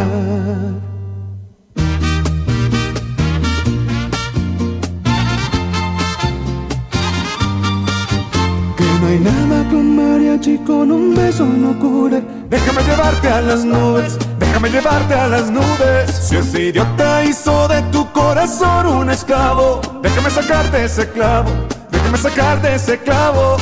[8.77, 12.23] Que no hay nada que un mariachi con un beso no cure.
[12.51, 14.19] Déjame llevarte a las nubes,
[14.55, 16.11] déjame llevarte a las nubes.
[16.13, 21.51] Si ese idiota hizo de tu corazón un esclavo, déjame sacarte ese clavo,
[21.91, 23.57] déjame sacarte ese clavo.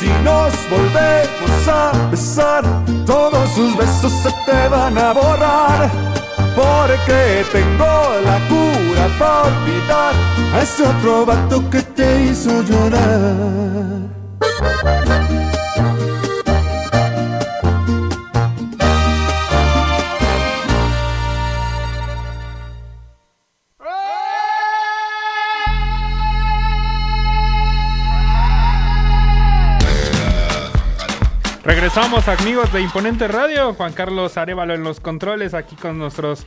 [0.00, 2.64] Si nos volvemos a besar,
[3.04, 5.90] todos sus besos se te van a borrar.
[6.56, 10.14] Porque tengo la cura para olvidar
[10.54, 14.12] a ese otro vato que te hizo llorar.
[31.94, 36.46] Regresamos amigos de Imponente Radio, Juan Carlos Arevalo en los controles, aquí con nuestros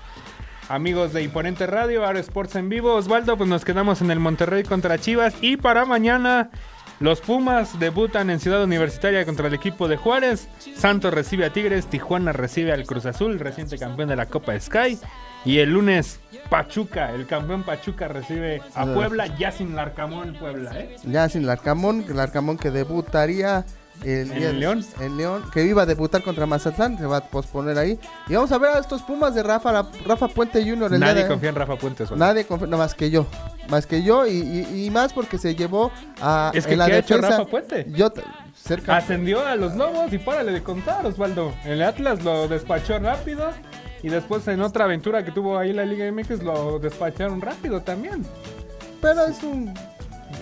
[0.70, 2.96] amigos de Imponente Radio, Aro Sports en vivo.
[2.96, 6.50] Osvaldo, pues nos quedamos en el Monterrey contra Chivas y para mañana
[7.00, 10.48] los Pumas debutan en Ciudad Universitaria contra el equipo de Juárez.
[10.76, 14.98] Santos recibe a Tigres, Tijuana recibe al Cruz Azul, reciente campeón de la Copa Sky.
[15.46, 18.94] Y el lunes, Pachuca, el campeón Pachuca recibe a Ah.
[18.96, 20.96] Puebla, ya sin Larcamón Puebla, ¿eh?
[21.04, 23.64] Ya sin Larcamón, Larcamón que debutaría
[24.04, 24.86] el ¿En León?
[25.00, 28.00] En León, que iba a debutar contra Mazatlán, se va a posponer ahí.
[28.28, 30.94] Y vamos a ver a estos Pumas de Rafa, Rafa Puente Jr.
[30.94, 31.74] el Nadie de- confía en Rafa.
[31.74, 32.16] Osvaldo.
[32.16, 33.26] Nadie confía, no más que yo.
[33.70, 34.32] Más que yo y,
[34.72, 36.52] y- y más porque se llevó a.
[36.54, 37.86] Es que en la ¿qué ha hecho defensa- Rafa Puente?
[37.90, 38.12] Yo,
[38.54, 38.98] cerca.
[38.98, 41.54] Ascendió a los Lobos y párale de contar, Osvaldo.
[41.64, 43.50] El Atlas lo despachó rápido
[44.04, 48.24] y después en otra aventura que tuvo ahí la Liga MX lo despacharon rápido también.
[49.02, 49.74] Pero es un.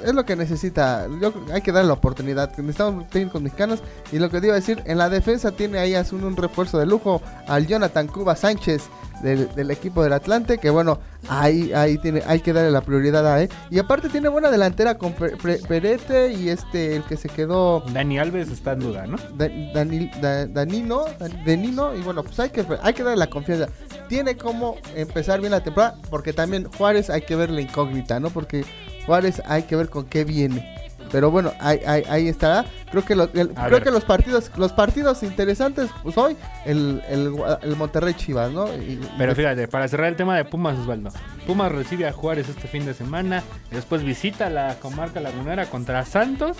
[0.06, 1.08] Es lo que necesita.
[1.22, 2.50] Yo, hay que darle la oportunidad.
[2.58, 3.80] Necesitamos técnicos mexicanos.
[4.12, 6.36] Y lo que te iba a decir, en la defensa tiene ahí hace un, un
[6.36, 8.84] refuerzo de lujo al Jonathan Cuba Sánchez
[9.22, 10.58] del, del equipo del Atlante.
[10.58, 13.50] Que bueno, ahí, ahí tiene, hay que darle la prioridad a él.
[13.70, 17.82] Y aparte tiene buena delantera con Pe- Pe- Perete y este, el que se quedó.
[17.92, 19.18] Dani Alves está en duda, ¿no?
[19.36, 21.64] Da- Danil- Da- Danino, Dan-
[21.98, 23.68] y bueno, pues hay que, hay que darle la confianza.
[24.10, 28.30] Tiene como empezar bien la temporada, porque también Juárez hay que ver la incógnita, ¿no?
[28.30, 28.66] Porque
[29.06, 30.70] Juárez hay que ver con qué viene.
[31.12, 32.66] Pero bueno, ahí, ahí, ahí estará.
[32.90, 33.84] Creo que, lo- el- creo ver.
[33.84, 36.36] que los partidos los partidos interesantes, pues hoy,
[36.66, 38.68] el, el, Gua- el Monterrey Chivas, ¿no?
[38.74, 41.12] Y- Pero fíjate, para cerrar el tema de Pumas, Osvaldo.
[41.46, 43.44] Pumas recibe a Juárez este fin de semana.
[43.70, 46.58] Después visita la comarca lagunera contra Santos.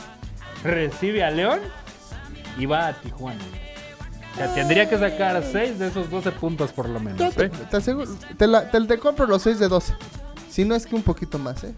[0.64, 1.60] Recibe a León.
[2.58, 3.42] Y va a Tijuana.
[4.34, 7.34] O sea, tendría que sacar 6 de esos 12 puntos por lo menos.
[7.36, 7.50] te, ¿eh?
[7.72, 9.94] te aseguro- te la- te- te compro los 6 de 12.
[10.50, 11.74] Si no es que un poquito más, ¿eh?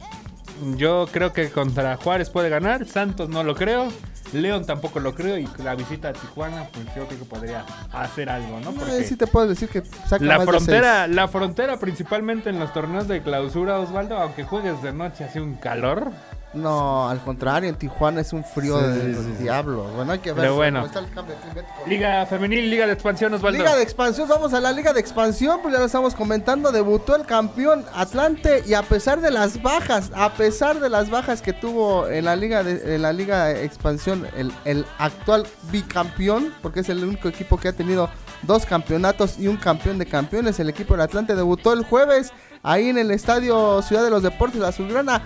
[0.77, 2.85] Yo creo que contra Juárez puede ganar.
[2.87, 3.89] Santos no lo creo.
[4.33, 5.37] León tampoco lo creo.
[5.37, 8.71] Y la visita a Tijuana, pues yo creo que podría hacer algo, ¿no?
[8.71, 12.49] Eh, Porque sí te puedo decir que saca la más de frontera, la frontera principalmente
[12.49, 16.11] en los torneos de clausura, Osvaldo, aunque juegues de noche hace un calor.
[16.55, 19.31] No, al contrario, en Tijuana es un frío Sí, de sí, los sí.
[19.43, 19.93] diablos.
[19.93, 20.85] Bueno, hay que ver Pero bueno.
[20.85, 21.73] está el cambio climático.
[21.87, 23.57] Liga femenil, liga de expansión, Osvaldo.
[23.59, 27.15] Liga de expansión, vamos a la liga de expansión, pues ya lo estamos comentando, debutó
[27.15, 31.53] el campeón Atlante y a pesar de las bajas, a pesar de las bajas que
[31.53, 36.79] tuvo en la liga de en la liga de expansión el, el actual bicampeón, porque
[36.79, 38.09] es el único equipo que ha tenido
[38.43, 42.31] dos campeonatos y un campeón de campeones, el equipo del Atlante debutó el jueves
[42.63, 45.21] ahí en el estadio Ciudad de los Deportes Azulgrana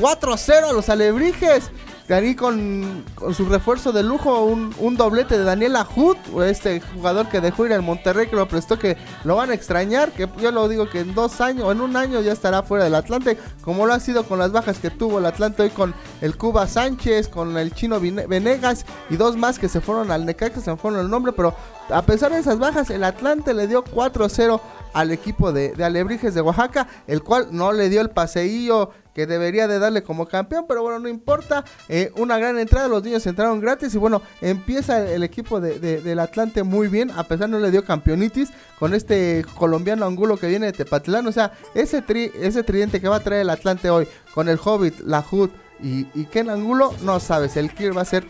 [0.00, 1.70] 4-0 a los Alebrijes.
[2.08, 7.28] De con, con su refuerzo de lujo, un, un doblete de Daniel Ajut, este jugador
[7.28, 10.50] que dejó ir al Monterrey, que lo prestó, que lo van a extrañar, que yo
[10.50, 13.38] lo digo que en dos años, o en un año ya estará fuera del Atlante,
[13.62, 16.66] como lo ha sido con las bajas que tuvo el Atlante hoy con el Cuba
[16.66, 20.76] Sánchez, con el Chino Venegas y dos más que se fueron al Necaxa, se me
[20.76, 21.54] fueron el nombre, pero
[21.90, 24.60] a pesar de esas bajas, el Atlante le dio 4-0
[24.94, 29.26] al equipo de, de Alebrijes de Oaxaca, el cual no le dio el paseillo que
[29.26, 31.64] debería de darle como campeón, pero bueno, no importa.
[31.88, 36.00] Eh, una gran entrada, los niños entraron gratis y bueno, empieza el equipo de, de-
[36.00, 40.46] del Atlante muy bien, a pesar no le dio campeonitis con este colombiano Angulo que
[40.48, 43.90] viene de Tepatlán, o sea, ese, tri, ese tridente que va a traer el Atlante
[43.90, 45.50] hoy con el Hobbit, la Hood
[45.82, 48.24] y, y Ken Angulo, no sabes, el Kier va a ser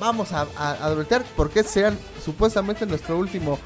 [0.00, 3.58] vamos a, a, a advertir porque serán supuestamente nuestro último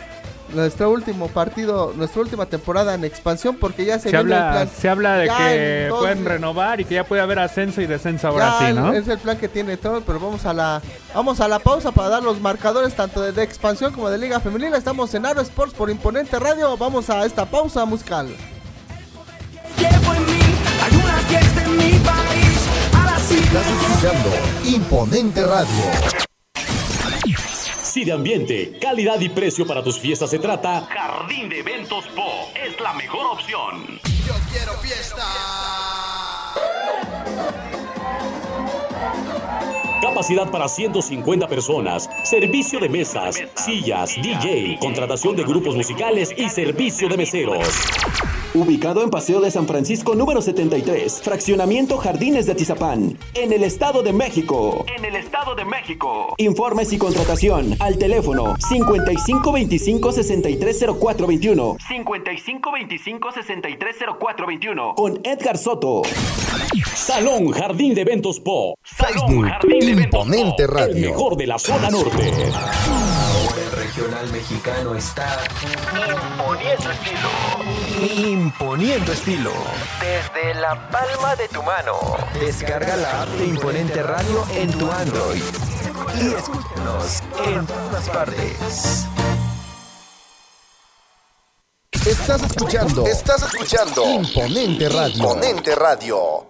[0.55, 4.53] nuestro último partido, nuestra última temporada en expansión porque ya se, Se viene el habla,
[4.53, 4.71] plan.
[4.75, 7.87] se habla de Ya que dos- pueden renovar y que ya puede haber ascenso y
[7.87, 8.93] descenso ahora ya sí, ¿no?
[8.95, 10.81] Es el plan que tiene todo, pero vamos a la
[11.15, 14.41] vamos a la pausa para dar los marcadores tanto de, de expansión como de Liga
[14.41, 14.77] Femenina.
[14.77, 16.77] Estamos en Aro Sports por Imponente Radio.
[16.77, 18.29] Vamos a esta pausa musical.
[23.31, 24.31] Estás escuchando
[24.65, 26.28] Imponente Radio.
[27.99, 32.49] Si de ambiente, calidad y precio para tus fiestas se trata, Jardín de Eventos Po
[32.55, 33.99] es la mejor opción.
[34.25, 35.25] Yo quiero fiesta.
[40.01, 47.09] Capacidad para 150 personas, servicio de mesas, sillas, DJ, contratación de grupos musicales y servicio
[47.09, 47.67] de meseros.
[48.55, 54.03] Ubicado en Paseo de San Francisco número 73, Fraccionamiento Jardines de Atizapán, en el Estado
[54.03, 54.87] de México.
[54.97, 56.35] En el Estado de México.
[56.39, 64.95] Informes y contratación al teléfono 5525 630421 5525 630421.
[64.95, 66.03] con Edgar Soto.
[66.95, 68.79] Salón Jardín de Eventos Po.
[68.83, 70.95] Salón Facebook, Jardín de Eventos Imponente Po, Radio.
[70.95, 72.33] El mejor de la zona norte.
[72.89, 77.29] Ahora el regional mexicano está imponiendo estilo.
[78.01, 79.53] Imponiendo estilo.
[80.01, 81.99] Desde la palma de tu mano.
[82.39, 85.43] Descarga la app de Imponente Radio en tu Android.
[86.15, 89.07] Y escúchanos en todas partes.
[92.07, 93.05] Estás escuchando.
[93.05, 95.17] Estás escuchando Imponente Radio.
[95.17, 96.47] Imponente Radio.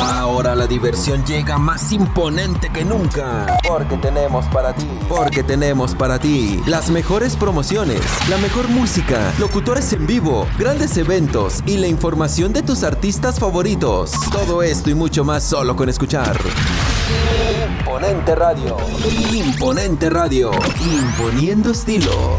[0.00, 3.58] Ahora la diversión llega más imponente que nunca.
[3.66, 4.86] Porque tenemos para ti.
[5.08, 11.64] Porque tenemos para ti las mejores promociones, la mejor música, locutores en vivo, grandes eventos
[11.66, 14.12] y la información de tus artistas favoritos.
[14.30, 16.38] Todo esto y mucho más solo con escuchar.
[17.80, 18.76] Imponente Radio.
[19.32, 20.52] Imponente Radio.
[20.80, 22.38] Imponiendo estilo.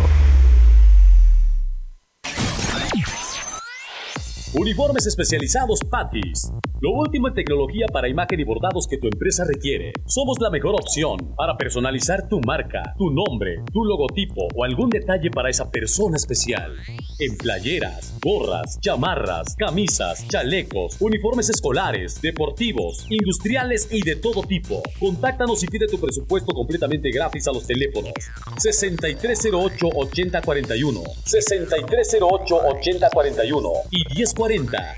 [4.53, 6.51] Uniformes especializados Patis.
[6.81, 9.91] Lo último en tecnología para imagen y bordados que tu empresa requiere.
[10.05, 15.29] Somos la mejor opción para personalizar tu marca, tu nombre, tu logotipo o algún detalle
[15.29, 16.77] para esa persona especial.
[17.19, 24.81] En playeras, gorras, chamarras, camisas, chalecos, uniformes escolares, deportivos, industriales y de todo tipo.
[25.01, 28.13] Contáctanos y pide tu presupuesto completamente gratis a los teléfonos
[28.55, 34.95] 6308-8041, 6308-8041 y 1040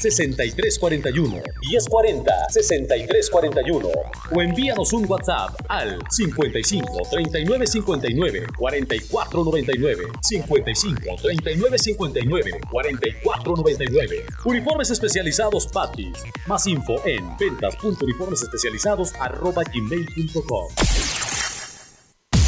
[1.80, 3.90] 6341 1040 6341
[4.36, 14.26] o envíanos un WhatsApp al 55 39 59 44 99 55 39 59 44 99
[14.46, 16.24] Uniformes especializados Patis.
[16.48, 20.68] Más info en ventas.uniformesespecializados arroba gmail.com.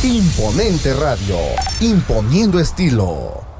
[0.03, 1.37] Imponente Radio,
[1.79, 3.52] imponiendo estilo.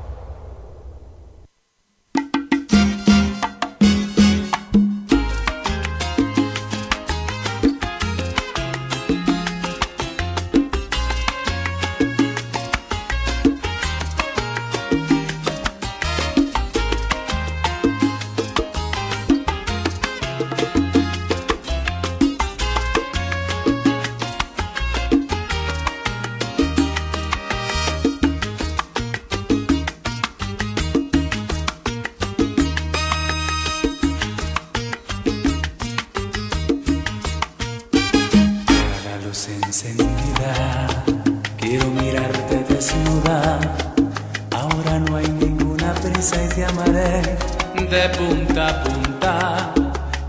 [41.57, 43.59] Quiero mirarte desnuda.
[44.51, 47.21] Ahora no hay ninguna prisa y te amaré
[47.89, 49.73] de punta a punta,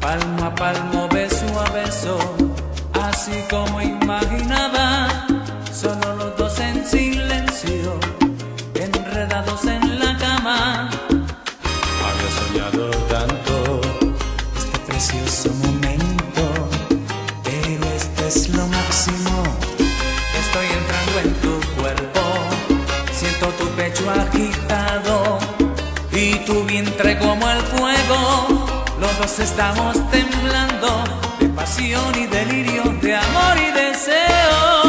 [0.00, 2.18] palmo a palmo, beso a beso,
[2.92, 5.08] así como imaginaba.
[5.72, 6.13] Solo
[29.24, 31.02] Los dos estamos temblando
[31.40, 34.83] de pasión y delirio, de amor y deseo.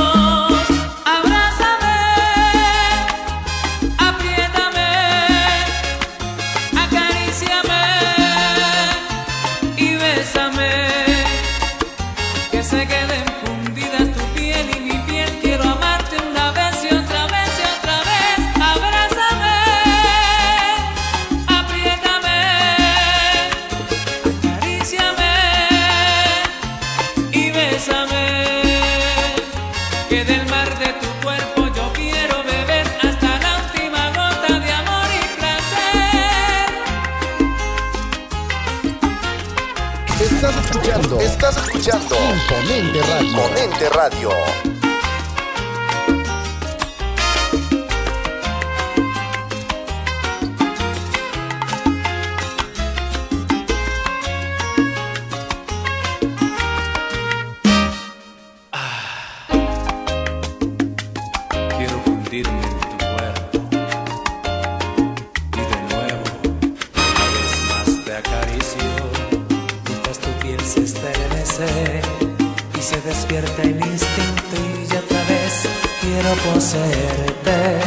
[72.85, 75.67] Se despierta el instinto y ya otra vez
[76.01, 77.79] quiero poseerte.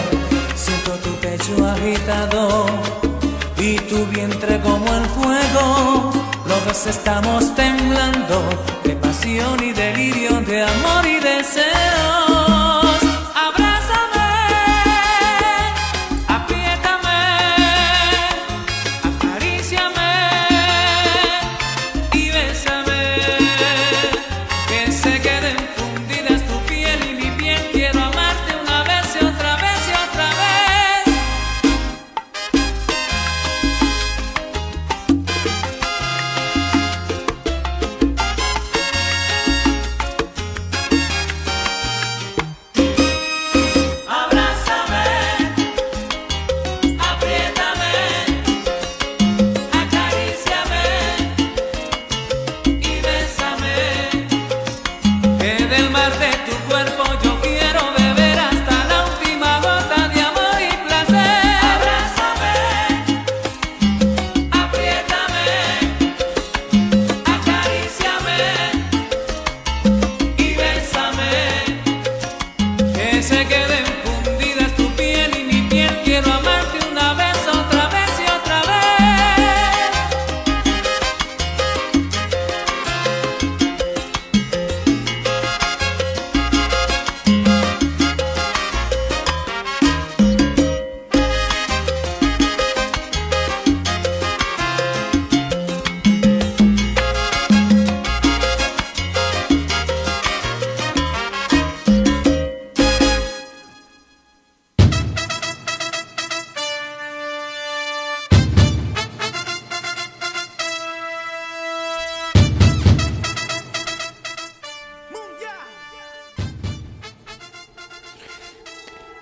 [0.56, 2.66] Siento tu pecho agitado
[3.58, 6.10] y tu vientre como el fuego.
[6.48, 8.42] Los dos estamos temblando
[8.82, 12.27] de pasión y delirio, de amor y deseos.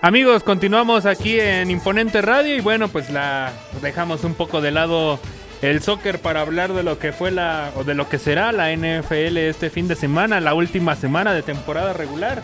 [0.02, 5.18] Amigos, continuamos aquí en Imponente Radio y bueno, pues la dejamos un poco de lado
[5.62, 8.76] el soccer para hablar de lo que fue la o de lo que será la
[8.76, 12.42] NFL este fin de semana, la última semana de temporada regular.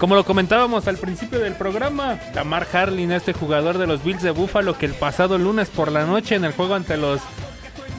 [0.00, 4.32] Como lo comentábamos al principio del programa, Damar Harlin, este jugador de los Bills de
[4.32, 7.20] Buffalo que el pasado lunes por la noche en el juego ante los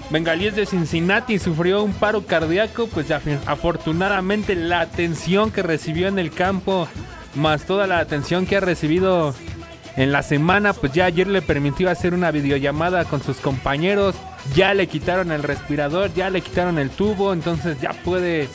[0.09, 6.31] Bengalíes de Cincinnati sufrió un paro cardíaco, pues afortunadamente la atención que recibió en el
[6.31, 6.87] campo,
[7.35, 9.33] más toda la atención que ha recibido
[9.95, 14.15] en la semana, pues ya ayer le permitió hacer una videollamada con sus compañeros,
[14.55, 18.47] ya le quitaron el respirador, ya le quitaron el tubo, entonces ya puede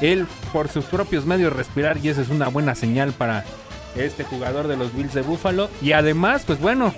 [0.00, 3.44] él por sus propios medios respirar y esa es una buena señal para
[3.96, 5.70] este jugador de los Bills de Buffalo.
[5.80, 6.94] Y además, pues bueno,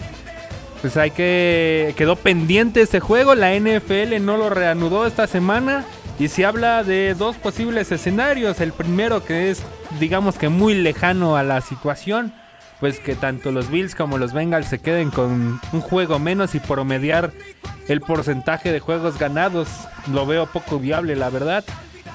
[0.80, 5.84] pues hay que quedó pendiente ese juego, la NFL no lo reanudó esta semana
[6.18, 9.62] y se habla de dos posibles escenarios, el primero que es
[9.98, 12.32] digamos que muy lejano a la situación,
[12.80, 16.60] pues que tanto los Bills como los Bengals se queden con un juego menos y
[16.60, 17.32] promediar
[17.88, 19.68] el porcentaje de juegos ganados,
[20.12, 21.64] lo veo poco viable la verdad.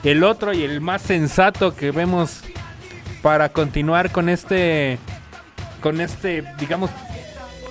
[0.03, 2.41] El otro y el más sensato que vemos
[3.21, 4.99] para continuar con este
[5.81, 6.89] con este digamos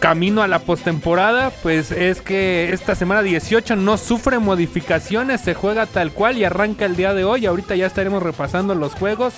[0.01, 5.87] camino a la postemporada, pues es que esta semana 18 no sufre modificaciones, se juega
[5.87, 7.47] tal cual y arranca el día de hoy.
[7.47, 9.35] Ahorita ya estaremos repasando los juegos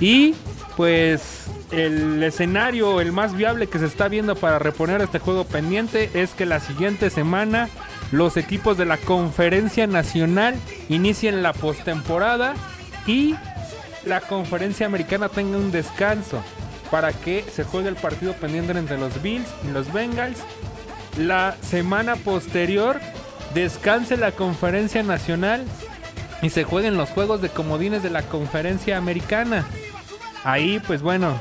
[0.00, 0.34] y
[0.76, 6.10] pues el escenario, el más viable que se está viendo para reponer este juego pendiente
[6.14, 7.68] es que la siguiente semana
[8.10, 10.56] los equipos de la conferencia nacional
[10.88, 12.54] inicien la postemporada
[13.06, 13.36] y
[14.04, 16.42] la conferencia americana tenga un descanso
[16.90, 20.38] para que se juegue el partido pendiente entre los Bills y los Bengals.
[21.18, 23.00] La semana posterior
[23.54, 25.64] descanse la conferencia nacional
[26.42, 29.66] y se jueguen los juegos de comodines de la conferencia americana.
[30.44, 31.34] Ahí, pues bueno,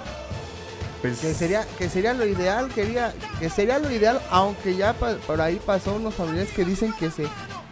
[1.02, 5.16] pues Que sería, que sería lo ideal, quería, que sería lo ideal, aunque ya pa-
[5.26, 7.28] por ahí pasó unos familiares que dicen que se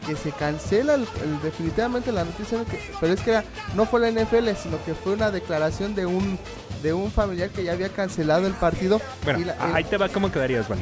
[0.05, 3.43] que se cancela el- el- definitivamente la noticia, que- pero es que era-
[3.75, 6.39] no fue la NFL, sino que fue una declaración de un
[6.81, 9.01] de un familiar que ya había cancelado el partido.
[9.25, 10.65] Bueno, y la- el- ahí te va cómo quedarías.
[10.71, 10.75] Ajá.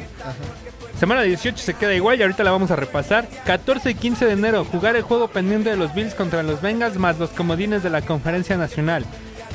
[1.00, 3.26] Semana 18 se queda igual y ahorita la vamos a repasar.
[3.44, 6.96] 14 y 15 de enero, jugar el juego pendiente de los Bills contra los Bengals
[6.96, 9.04] más los comodines de la Conferencia Nacional.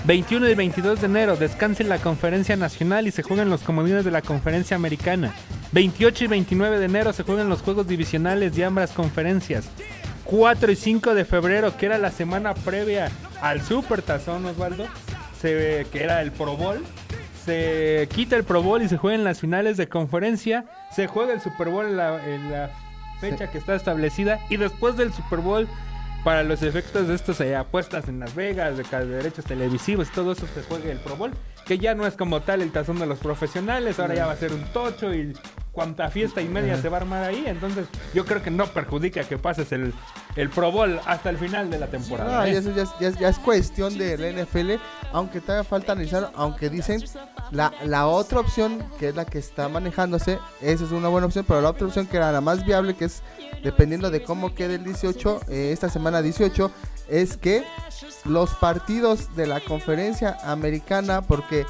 [0.06, 4.10] 21 y 22 de enero, descanse la Conferencia Nacional y se juegan los comodines de
[4.10, 5.32] la Conferencia Americana.
[5.74, 9.70] 28 y 29 de enero se juegan los juegos divisionales de ambas conferencias.
[10.24, 14.88] 4 y 5 de febrero, que era la semana previa al Super Tazón, Osvaldo,
[15.40, 16.84] se, que era el Pro Bowl.
[17.46, 20.66] Se quita el Pro Bowl y se juega en las finales de conferencia.
[20.96, 22.72] Se juega el Super Bowl en la, en la
[23.20, 24.40] fecha que está establecida.
[24.50, 25.68] Y después del Super Bowl,
[26.24, 30.46] para los efectos de estos eh, apuestas en Las Vegas, de, derechos televisivos, todo eso
[30.54, 31.32] se juega el Pro Bowl.
[31.66, 34.00] Que ya no es como tal el tazón de los profesionales.
[34.00, 35.32] Ahora ya va a ser un tocho y
[35.72, 37.44] cuánta fiesta y media se va a armar ahí.
[37.46, 39.94] Entonces, yo creo que no perjudica que pases el,
[40.36, 42.42] el Pro Bowl hasta el final de la temporada.
[42.42, 42.54] Ah, ¿eh?
[42.54, 44.72] y eso ya es, ya es- ya es cuestión de la NFL,
[45.14, 47.04] aunque todavía falta analizar, aunque dicen
[47.52, 51.46] la, la otra opción, que es la que está manejándose, esa es una buena opción,
[51.48, 53.22] pero la otra opción que era la más viable, que es
[53.64, 56.72] dependiendo de cómo quede el 18, eh, esta semana 18,
[57.10, 57.64] es que
[58.26, 61.66] los partidos de la conferencia americana, porque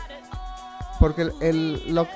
[1.02, 2.08] porque el, lo,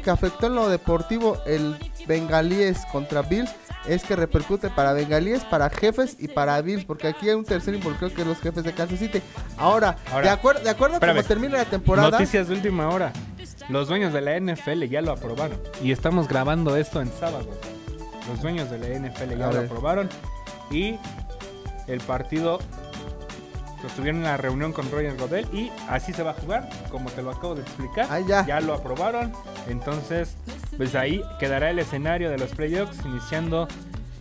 [0.00, 1.76] que afectó en lo deportivo el
[2.06, 3.50] Bengalíes contra Bills
[3.86, 7.74] es que repercute para Bengalíes, para jefes y para Bills, porque aquí hay un tercer
[7.74, 9.20] involucrado que es los jefes de Kansas City.
[9.58, 13.12] Ahora, Ahora, de, acuerdo de acuerdo a cómo termina la temporada, Noticias de última hora.
[13.68, 15.60] Los dueños de la NFL ya lo aprobaron.
[15.82, 17.46] Y estamos grabando esto en sábado.
[18.28, 20.08] Los dueños de la NFL ya lo aprobaron.
[20.70, 20.98] Y
[21.86, 22.58] el partido
[23.86, 25.46] estuvieron en la reunión con Roger Godel.
[25.52, 28.06] Y así se va a jugar, como te lo acabo de explicar.
[28.10, 28.60] Ah, ya.
[28.60, 29.32] lo aprobaron.
[29.68, 30.36] Entonces,
[30.76, 33.04] pues ahí quedará el escenario de los playoffs.
[33.04, 33.68] Iniciando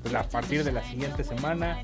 [0.01, 1.77] pues, a partir de la siguiente semana.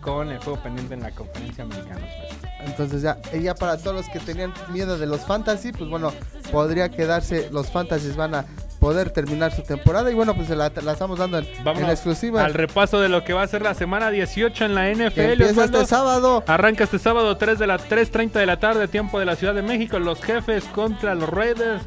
[0.00, 2.00] Con el juego pendiente en la conferencia americana.
[2.02, 2.68] pues.
[2.68, 6.12] entonces ya, ya para todos los que tenían miedo de los fantasy, pues bueno,
[6.52, 8.44] podría quedarse, los fantasies van a
[8.84, 11.46] poder terminar su temporada y bueno, pues se la, la estamos dando en,
[11.88, 12.44] exclusiva.
[12.44, 15.20] al repaso de lo que va a ser la semana 18 en la NFL.
[15.20, 16.44] empieza este sábado.
[16.46, 19.62] Arranca este sábado 3 de la 3:30 de la tarde, tiempo de la Ciudad de
[19.62, 19.98] México.
[19.98, 21.82] Los jefes contra los Raiders.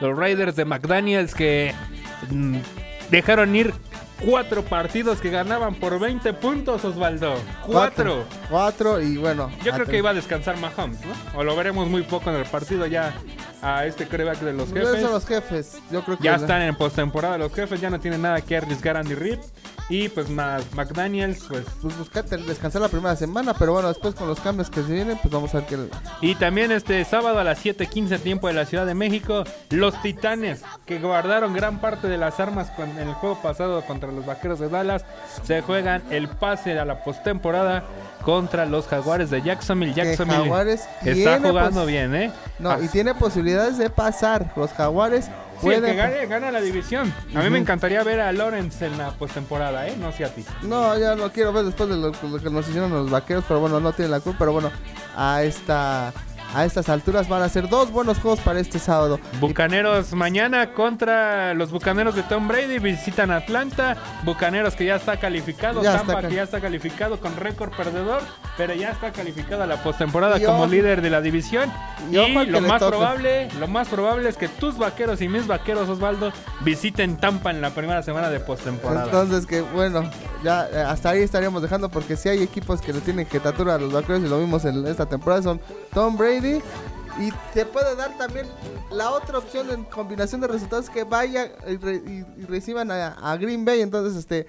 [0.00, 1.72] Los Raiders de McDaniels que
[2.30, 2.56] mm,
[3.12, 3.72] dejaron ir
[4.24, 7.34] cuatro partidos que ganaban por 20 puntos, Osvaldo.
[7.66, 8.24] Cuatro.
[8.48, 9.50] Cuatro y bueno.
[9.64, 11.38] Yo creo que iba a descansar Mahomes, ¿no?
[11.38, 13.14] O lo veremos muy poco en el partido ya
[13.62, 15.02] a este coreback de los jefes.
[15.02, 15.78] los jefes.
[15.90, 18.96] Yo creo que Ya están en postemporada los jefes, ya no tienen nada que arriesgar
[18.96, 19.38] Andy Reid.
[19.90, 21.64] Y pues Ma- McDaniels, pues.
[21.82, 25.18] Pues buscate descansar la primera semana, pero bueno, después con los cambios que se vienen,
[25.20, 25.78] pues vamos a ver que...
[26.20, 30.62] Y también este sábado a las 7:15 tiempo de la Ciudad de México, los Titanes,
[30.86, 34.60] que guardaron gran parte de las armas con- en el juego pasado contra los Vaqueros
[34.60, 35.04] de Dallas,
[35.42, 37.82] se juegan el pase a la postemporada
[38.24, 39.92] contra los Jaguares de Jacksonville.
[39.94, 42.32] Jacksonville Jaguares está jugando bien, ¿eh?
[42.60, 44.52] No, Ah, y tiene posibilidades de pasar.
[44.54, 45.28] Los Jaguares
[45.60, 47.12] sí, el que gane, gana la división.
[47.34, 49.96] A mí me encantaría ver a Lawrence en la postemporada, ¿eh?
[49.98, 50.44] No sé a ti.
[50.62, 53.60] No, ya lo quiero ver después de lo, lo que nos hicieron los vaqueros, pero
[53.60, 54.40] bueno, no tiene la culpa.
[54.40, 54.70] Pero bueno,
[55.16, 56.12] a esta
[56.54, 59.20] a estas alturas van a ser dos buenos juegos para este sábado.
[59.40, 63.96] Bucaneros mañana contra los Bucaneros de Tom Brady visitan Atlanta.
[64.24, 68.22] Bucaneros que ya está calificado, Ya Tampa está que ya está calificado con récord perdedor,
[68.56, 71.70] pero ya está calificado a la postemporada como líder de la división.
[72.10, 72.14] y
[72.46, 72.96] lo más toque.
[72.96, 76.32] probable, lo más probable es que tus vaqueros y mis vaqueros Osvaldo
[76.62, 79.04] visiten Tampa en la primera semana de postemporada.
[79.04, 80.10] Entonces que bueno,
[80.42, 83.78] ya eh, hasta ahí estaríamos dejando porque si hay equipos que le tienen jetatura a
[83.78, 85.60] los vaqueros y lo vimos en esta temporada son
[85.92, 86.60] Tom Brady
[87.18, 88.46] y te puede dar también
[88.92, 93.08] la otra opción en combinación de resultados que vaya y, re- y- y reciban a,
[93.08, 94.46] a Green Bay, entonces este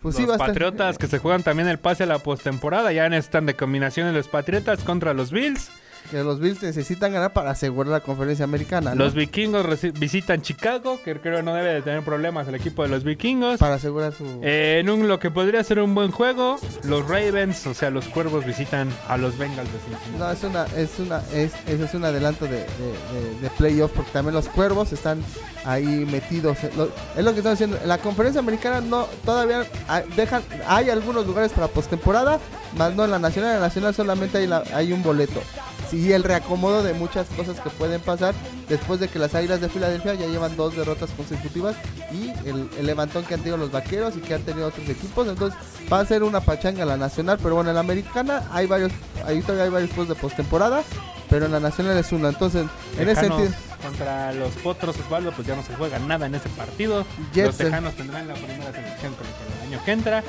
[0.00, 3.54] pues los Patriotas que se juegan también el pase a la postemporada, ya están de
[3.54, 5.70] combinación los Patriotas contra los Bills.
[6.10, 9.04] Que los Bills necesitan ganar para asegurar la conferencia americana, ¿no?
[9.04, 9.66] Los vikingos
[9.98, 13.58] visitan Chicago, que creo no debe de tener problemas el equipo de los vikingos.
[13.58, 17.66] para asegurar su Eh, en un, lo que podría ser un buen juego, los Ravens,
[17.66, 20.18] o sea, los cuervos visitan a los Bengals de Cincinnati.
[20.18, 23.92] No, es una, es una, es, eso es un adelanto de, de, de- de playoff
[23.94, 25.22] porque también los cuervos están
[25.64, 26.58] ahí metidos.
[26.76, 27.78] Lo- es lo que estamos diciendo.
[27.82, 32.38] En la conferencia americana no, todavía hay, dejan, hay algunos lugares para postemporada,
[32.76, 33.54] más no en la nacional.
[33.54, 35.40] En la nacional solamente hay, la- hay un boleto.
[35.90, 38.34] Sí, el reacomodo de muchas cosas que pueden pasar
[38.68, 41.76] después de que las Águilas de Filadelfia ya llevan dos derrotas consecutivas
[42.12, 45.28] y el, el levantón que han tenido los vaqueros y que han tenido otros equipos.
[45.28, 45.58] Entonces
[45.92, 48.92] va a ser una pachanga la nacional, pero bueno, en la americana hay varios,
[49.26, 50.82] ahí todavía hay varios juegos de postemporada,
[51.28, 52.28] pero en la nacional es una.
[52.28, 52.66] Entonces,
[52.98, 53.50] en ese sentido,
[53.84, 57.04] Contra los Potros, Osvaldo, pues ya no se juega nada en ese partido.
[57.34, 57.64] Los eh.
[57.64, 60.24] Tejanos tendrán la primera selección con el año que entra.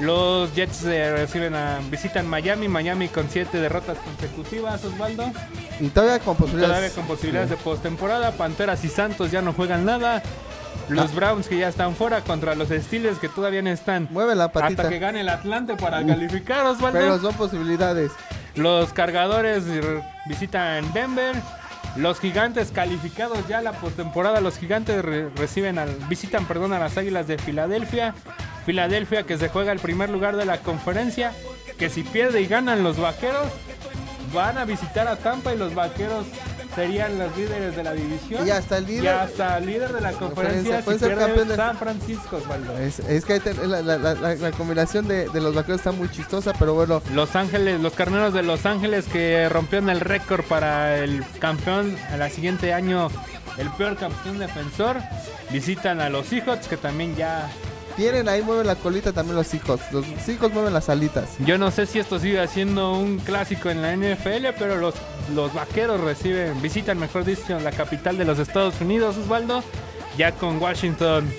[0.00, 5.30] Los Jets eh, reciben a, visitan Miami, Miami con siete derrotas consecutivas, Osvaldo.
[5.78, 6.76] y todavía con posibilidades.
[6.76, 8.32] Todavía con posibilidades de postemporada.
[8.32, 10.22] Panteras y Santos ya no juegan nada.
[10.88, 11.14] Los Ah.
[11.14, 14.08] Browns que ya están fuera contra los Steelers que todavía no están.
[14.10, 14.82] Mueve la patita.
[14.82, 16.98] Hasta que gane el Atlante para calificar, Osvaldo.
[16.98, 18.10] Pero son posibilidades.
[18.56, 19.64] Los cargadores
[20.26, 21.36] visitan Denver.
[21.96, 24.40] Los gigantes calificados ya la postemporada.
[24.40, 28.14] Los gigantes re- reciben al, visitan perdón, a las águilas de Filadelfia.
[28.66, 31.32] Filadelfia que se juega el primer lugar de la conferencia.
[31.78, 33.46] Que si pierde y ganan los vaqueros,
[34.34, 36.26] van a visitar a Tampa y los vaqueros
[36.74, 38.46] serían los líderes de la división.
[38.46, 40.82] Y hasta el líder- Y hasta el líder de la conferencia.
[40.82, 42.78] Si pierde San Francisco, Osvaldo.
[42.78, 47.34] Es, es que la combinación de, de los vaqueros está muy chistosa, pero bueno, Los
[47.34, 52.72] Ángeles, los carneros de Los Ángeles que rompieron el récord para el campeón al siguiente
[52.72, 53.08] año,
[53.58, 54.96] el peor campeón defensor,
[55.50, 57.50] visitan a los Seahawks que también ya.
[58.00, 59.78] Tienen ahí mueven la colita también los hijos.
[59.92, 61.36] Los hijos mueven las alitas.
[61.40, 64.94] Yo no sé si esto sigue siendo un clásico en la NFL, pero los,
[65.34, 69.62] los vaqueros reciben, visitan, mejor dicho, la capital de los Estados Unidos, Osvaldo,
[70.16, 71.30] ya con Washington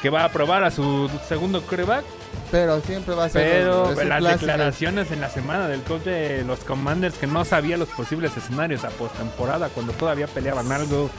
[0.00, 2.04] que va a probar a su segundo quarterback.
[2.50, 3.42] Pero siempre va a ser.
[3.42, 4.46] Pero un las clásico.
[4.46, 8.84] declaraciones en la semana del coach de los Commanders que no sabía los posibles escenarios
[8.84, 11.10] a postemporada cuando todavía peleaban algo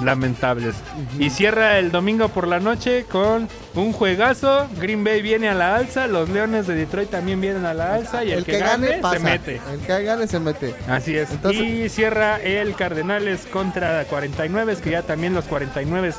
[0.00, 0.74] lamentables.
[1.18, 4.66] Y cierra el domingo por la noche con un juegazo.
[4.80, 8.24] Green Bay viene a la alza, los Leones de Detroit también vienen a la alza
[8.24, 9.16] y el, que, gane, pasa.
[9.16, 9.60] se mete.
[9.72, 10.74] El que gane se mete.
[10.88, 11.30] Así es.
[11.30, 16.12] Entonces- y cierra el Cardenales contra 49, que ya también los 49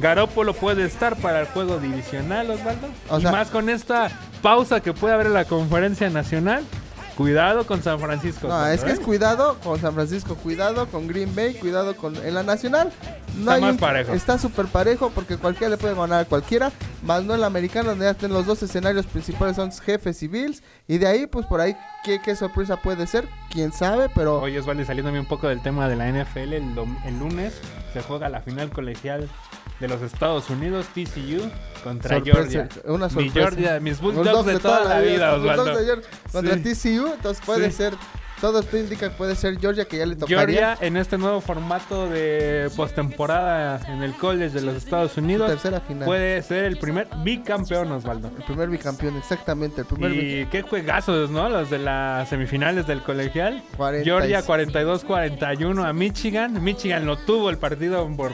[0.00, 2.88] Garópolo puede estar para el juego divisional, Osvaldo.
[3.10, 4.08] O y sea- más con esta
[4.42, 6.64] pausa que puede haber en la conferencia nacional.
[7.16, 8.46] Cuidado con San Francisco.
[8.46, 8.92] No, es que ¿eh?
[8.92, 12.92] es cuidado con San Francisco, cuidado con Green Bay, cuidado con en la nacional.
[13.34, 14.12] No Está hay más un- parejo.
[14.12, 16.70] Está súper parejo porque cualquiera le puede ganar a cualquiera.
[17.02, 20.62] Más no el americano, donde ya estén los dos escenarios principales son jefes y Bills.
[20.86, 23.28] Y de ahí, pues por ahí, ¿qué, qué sorpresa puede ser?
[23.50, 26.72] Quién sabe, pero Oye, Osvaldo, saliéndome un poco del tema de la NFL, el,
[27.04, 27.60] el lunes
[27.92, 29.28] se juega la final colegial
[29.80, 31.50] de los Estados Unidos, TCU,
[31.84, 32.68] contra sorpresa, Georgia.
[32.86, 33.32] una Mi sorpresa.
[33.32, 35.78] Georgia, mis Bulldogs de toda la vida, los Bulldogs Osvaldo.
[35.80, 36.62] de Georgia contra Sí.
[36.62, 37.76] TCU, entonces puede Sí.
[37.76, 37.94] ser,
[38.40, 40.38] todo esto indica que puede ser Georgia que ya le tocaría.
[40.38, 45.80] Georgia en este nuevo formato de postemporada en el college de los Estados Unidos tercera
[45.80, 46.06] final.
[46.06, 48.30] puede ser el primer bicampeón Osvaldo.
[48.36, 51.48] El primer bicampeón, exactamente, el primer Y qué juegazos, ¿no?
[51.48, 53.62] Los de las semifinales del colegial.
[53.76, 56.62] 40 y- Georgia 42-41 a Michigan.
[56.62, 58.32] Michigan lo tuvo el partido por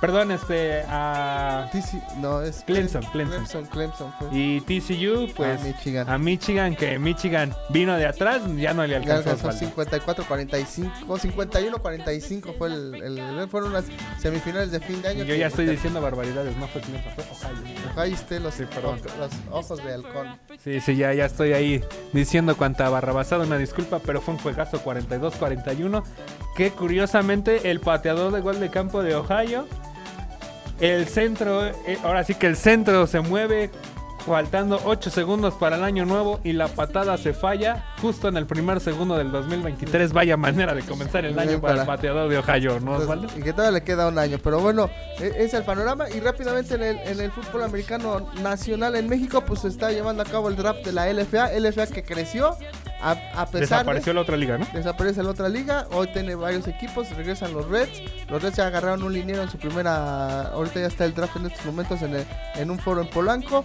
[0.00, 3.44] Perdón, este, a TC, no, es Clemson, Clemson.
[3.44, 4.28] Clemson, Clemson fue.
[4.32, 6.08] Y TCU, pues A Michigan.
[6.08, 9.30] a Michigan, que Michigan vino de atrás, ya no le alcanzó.
[9.30, 10.24] alcanzó Osvaldo.
[10.24, 13.84] 54-45, 51-45 fue el, el- fueron las
[14.18, 15.24] semifinales de fin de año.
[15.24, 17.74] Yo ya estoy diciendo barbaridades, no fue Clemson, fue Ohio.
[17.96, 18.64] Ahí esté los, Sí,
[19.18, 20.38] los ojos de halcón.
[20.64, 24.82] Sí, sí, ya, ya estoy ahí diciendo cuanta barrabasada, una disculpa, pero fue un juegazo
[24.82, 26.02] 42-41.
[26.56, 29.66] Que curiosamente el pateador de gol de campo de Ohio,
[30.80, 33.70] el centro, eh, ahora sí que el centro se mueve
[34.26, 38.44] faltando 8 segundos para el año nuevo y la patada se falla justo en el
[38.46, 40.12] primer segundo del 2023.
[40.12, 43.28] Vaya manera de comenzar el año para el pateador de Ohio, ¿no, Pues, Osvaldo?
[43.36, 44.38] y que todavía le queda un año.
[44.42, 46.10] Pero bueno, e- es el panorama.
[46.10, 50.22] Y rápidamente en el, en el fútbol americano nacional en México, pues se está llevando
[50.22, 51.52] a cabo el draft de la LFA.
[51.58, 52.56] LFA que creció
[53.02, 54.14] a, a pesar Desapareció de...
[54.14, 54.66] la otra liga, ¿no?
[54.72, 55.86] Desaparece la otra liga.
[55.92, 57.08] Hoy tiene varios equipos.
[57.16, 58.02] Regresan los Reds.
[58.28, 60.42] Los Reds ya agarraron un liniero en su primera.
[60.52, 62.26] Ahorita ya está el draft en estos momentos en, el-
[62.56, 63.64] en un foro en Polanco.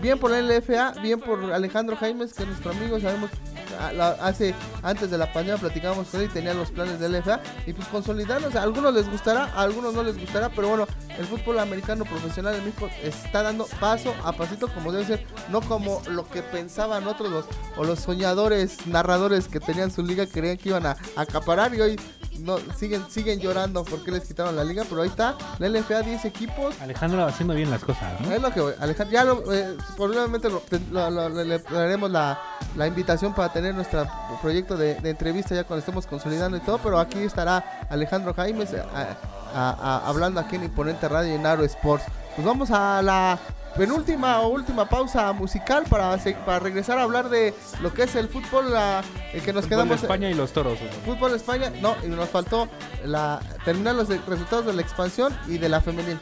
[0.00, 0.94] Bien por la LFA.
[1.02, 2.98] Bien por Alejandro Jaimes, que es nuestro amigo.
[3.00, 3.30] Sabemos.
[3.78, 7.08] A- la- Hace antes de la pandemia platicábamos con él y tenía los planes de
[7.08, 7.40] LFA.
[7.66, 8.54] Y pues consolidarlos.
[8.54, 10.48] A algunos les gustará, a algunos no les gustará.
[10.50, 10.86] Pero bueno,
[11.18, 15.26] el fútbol americano profesional en México está dando paso a pasito como debe ser.
[15.50, 17.44] No como lo que pensaban otros los,
[17.76, 22.00] o los soñadores narradores que tenían su liga creían que iban a, acaparar y hoy
[22.40, 26.24] no siguen siguen llorando porque les quitaron la liga, pero ahí está, la LFA 10
[26.24, 26.80] equipos.
[26.80, 28.32] Alejandro va haciendo bien las cosas, ¿no?
[28.32, 32.10] Es lo que voy, Alejandro, ya lo, eh, probablemente lo- te- lo- lo- le, daremos
[32.10, 32.40] la,
[32.76, 34.06] la invitación para tener nuestro
[34.40, 38.72] proyecto de, de entrevista ya cuando estemos consolidando y todo, pero aquí estará Alejandro Jaimes
[38.72, 39.16] eh, a-
[39.54, 42.04] a- a- hablando aquí en Imponente Radio y en Aro Sports.
[42.34, 43.38] Pues vamos a la
[43.76, 48.28] penúltima o última pausa musical para, para regresar a hablar de lo que es el
[48.28, 49.02] fútbol, la-
[49.32, 50.02] el que nos Fútbol de quedamos...
[50.02, 50.78] España y los toros.
[51.04, 52.68] Fútbol de España, no, y nos faltó
[53.04, 56.18] la, terminar los resultados de la expansión y de la femenil.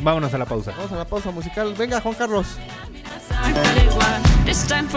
[0.00, 0.72] Vámonos a la pausa.
[0.76, 1.74] Vamos a la pausa musical.
[1.76, 2.46] Venga, Juan Carlos.
[4.44, 4.88] This time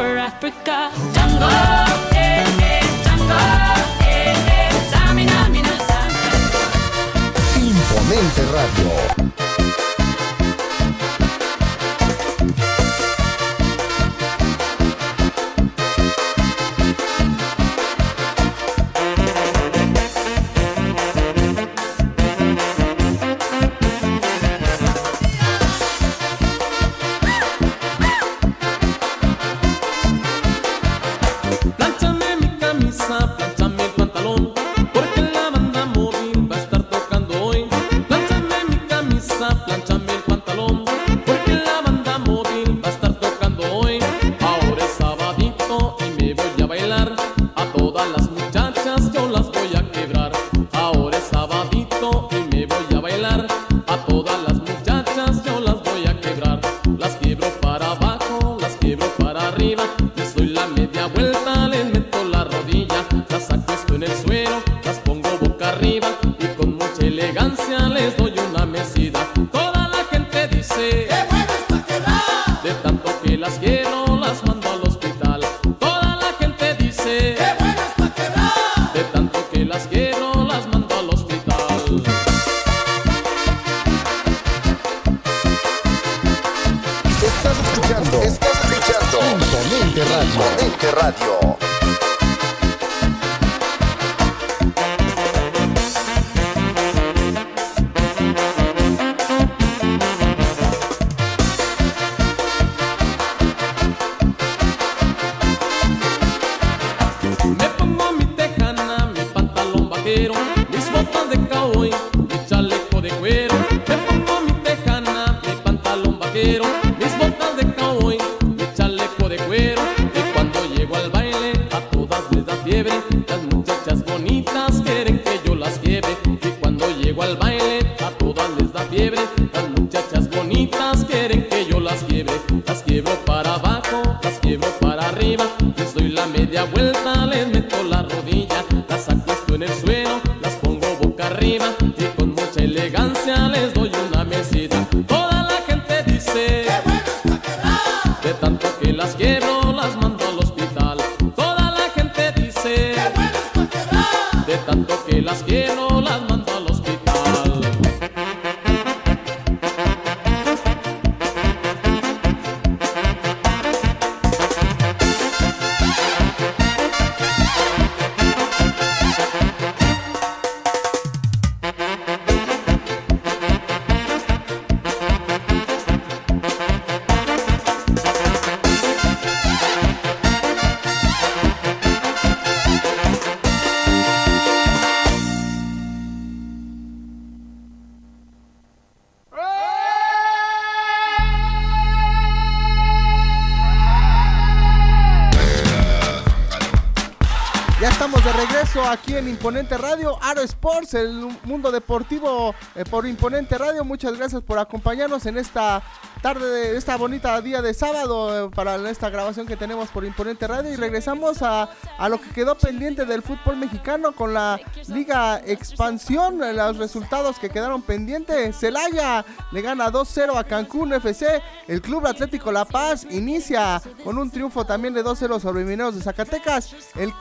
[199.44, 201.12] Imponente Radio, Aro Sports, el
[201.44, 203.84] mundo deportivo eh, por Imponente Radio.
[203.84, 205.84] Muchas gracias por acompañarnos en esta
[206.22, 210.48] tarde, de esta bonita día de sábado eh, para esta grabación que tenemos por Imponente
[210.48, 210.72] Radio.
[210.72, 216.42] Y regresamos a, a lo que quedó pendiente del fútbol mexicano con la Liga Expansión,
[216.42, 218.56] eh, los resultados que quedaron pendientes.
[218.58, 221.42] Celaya le gana 2-0 a Cancún FC.
[221.68, 226.02] El Club Atlético La Paz inicia con un triunfo también de 2-0 sobre Mineros de
[226.02, 226.74] Zacatecas.
[226.96, 227.12] El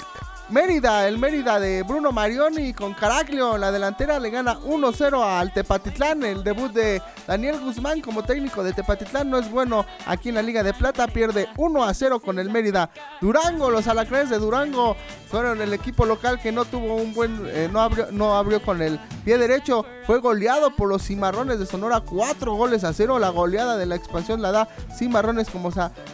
[0.52, 6.22] Mérida, el Mérida de Bruno Marioni con Caraglio, la delantera le gana 1-0 al Tepatitlán.
[6.24, 10.42] El debut de Daniel Guzmán como técnico de Tepatitlán no es bueno aquí en la
[10.42, 12.90] Liga de Plata, pierde 1-0 con el Mérida.
[13.22, 14.94] Durango, los alacranes de Durango
[15.30, 18.82] fueron el equipo local que no tuvo un buen, eh, no, abrió, no abrió con
[18.82, 23.18] el pie derecho, fue goleado por los Cimarrones de Sonora, 4 goles a 0.
[23.18, 25.70] La goleada de la expansión la da Cimarrones como,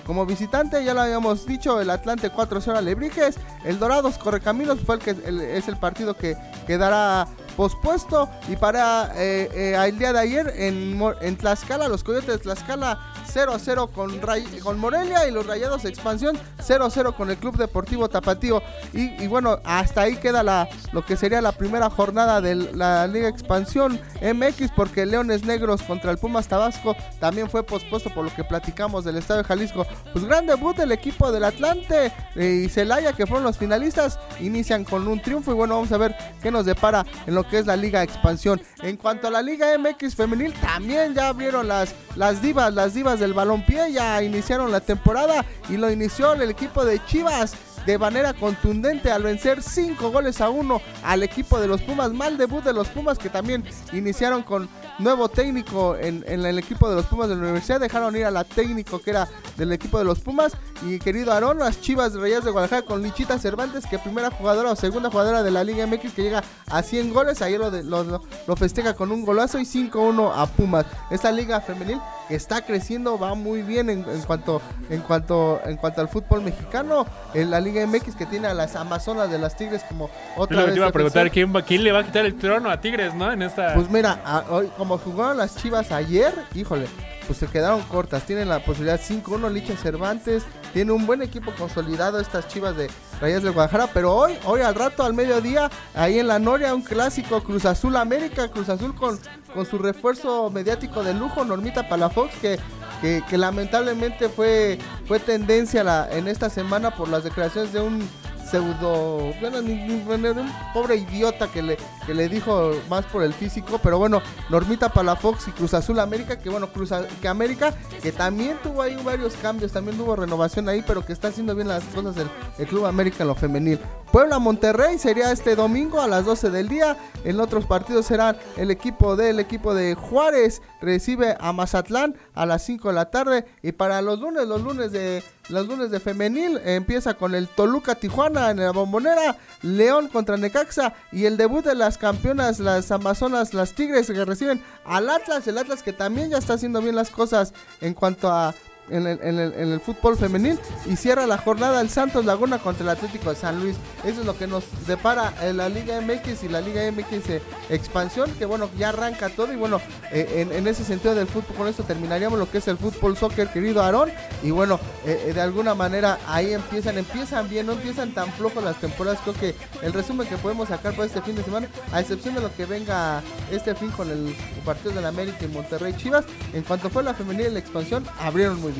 [0.06, 4.96] como visitante, ya lo habíamos dicho, el Atlante 4-0 a Lebrijes, el Dorados Correcaminos fue
[4.96, 5.16] el que
[5.56, 7.26] es el partido que quedará
[7.58, 12.38] pospuesto y para eh, eh, el día de ayer en, en Tlaxcala, los Coyotes de
[12.38, 13.00] Tlaxcala
[13.32, 14.20] 0 a 0 con,
[14.62, 18.62] con Morelia y los Rayados de Expansión 0 a 0 con el Club Deportivo Tapatío.
[18.92, 24.00] Y, bueno, hasta ahí queda lo que sería la primera jornada de la Liga Expansión
[24.22, 29.04] MX porque Leones Negros contra el Pumas Tabasco también fue pospuesto por lo que platicamos
[29.04, 29.86] del Estadio Jalisco.
[30.12, 34.84] Pues gran debut del equipo del Atlante eh, y Celaya que fueron los finalistas inician
[34.84, 37.66] con un triunfo y bueno, vamos a ver qué nos depara en lo que es
[37.66, 38.60] la Liga Expansión.
[38.82, 43.20] En cuanto a la Liga MX femenil, también ya abrieron las, las divas, las divas
[43.20, 47.54] del balompié, ya iniciaron la temporada y lo inició el equipo de Chivas
[47.88, 52.12] de manera contundente al vencer 5 goles a 1 al equipo de los Pumas.
[52.12, 53.64] Mal debut de los Pumas que también
[53.94, 54.68] iniciaron con
[54.98, 57.80] nuevo técnico en, el equipo de los Pumas de la universidad.
[57.80, 59.26] Dejaron ir a la técnico que era
[59.56, 60.52] del equipo de los Pumas.
[60.82, 64.76] Y querido Aarón, las Chivas Reyes de Guadalajara con Lichita Cervantes, que primera jugadora o
[64.76, 67.40] segunda jugadora de la Liga MX que llega a 100 goles.
[67.40, 70.84] Ayer lo, festeja con un golazo y 5-1 a Pumas.
[71.10, 74.60] Esta liga femenil está creciendo, va muy bien en, en cuanto
[74.90, 77.06] en cuanto en cuanto al fútbol mexicano.
[77.32, 80.58] En la Liga MX que tiene a las Amazonas de las Tigres como Yo otra
[80.58, 81.30] que vez te iba a preguntar.
[81.30, 83.32] ¿quién, va- ¿quién le va a quitar el trono a Tigres, no?
[83.32, 83.74] En esta...
[83.74, 86.86] Pues mira, a- hoy, como jugaron las Chivas ayer, híjole,
[87.26, 88.22] pues se quedaron cortas.
[88.24, 90.44] Tienen la posibilidad 5-1 Licha Cervantes.
[90.72, 93.88] Tiene un buen equipo consolidado estas Chivas de Rayas de Guadalajara.
[93.92, 97.96] Pero hoy, hoy al rato, al mediodía, ahí en la Noria, un clásico Cruz Azul
[97.96, 98.48] América.
[98.48, 99.18] Cruz Azul con,
[99.52, 102.58] con su refuerzo mediático de lujo, Normita Palafox, que,
[103.00, 108.08] que, lamentablemente fue, fue tendencia en esta semana por las declaraciones de un
[108.50, 111.76] pseudo bueno, ni- ni- un pobre idiota que le,
[112.06, 114.20] que le dijo más por el físico, pero bueno,
[114.50, 116.90] Normita Palafox y Cruz Azul América, que bueno, Cruz
[117.20, 121.28] que América, que también tuvo ahí varios cambios, también tuvo renovación ahí, pero que está
[121.28, 122.28] haciendo bien las cosas el,
[122.58, 123.78] el Club América en lo femenil.
[124.12, 126.96] Puebla Monterrey sería este domingo a las 12 del día.
[127.24, 132.62] En otros partidos serán el equipo del equipo de Juárez recibe a Mazatlán a las
[132.62, 136.60] 5 de la tarde y para los lunes, los lunes de los lunes de femenil
[136.64, 141.74] empieza con el Toluca Tijuana en la Bombonera, León contra Necaxa y el debut de
[141.74, 146.38] las campeonas las Amazonas, las Tigres que reciben al Atlas, el Atlas que también ya
[146.38, 148.54] está haciendo bien las cosas en cuanto a
[148.90, 153.36] en el, fútbol femenil y cierra la jornada el Santos Laguna contra el Atlético de
[153.36, 153.76] San Luis.
[154.04, 157.42] Eso es lo que nos depara en la Liga MX y la Liga MX eh,
[157.70, 159.80] expansión, que bueno, ya arranca todo y bueno,
[160.10, 163.48] eh, en, ese sentido del fútbol, con esto terminaríamos lo que es el fútbol soccer,
[163.48, 164.10] querido Aarón,
[164.42, 168.62] y bueno, eh, eh, de alguna manera ahí empiezan, empiezan bien, no empiezan tan flojos
[168.62, 172.00] las temporadas, creo que el resumen que podemos sacar para este fin de semana, a
[172.00, 174.34] excepción de lo que venga este fin con el
[174.64, 178.04] partido de la América y Monterrey Chivas, en cuanto fue la femenil y la expansión,
[178.20, 178.77] abrieron muy bien.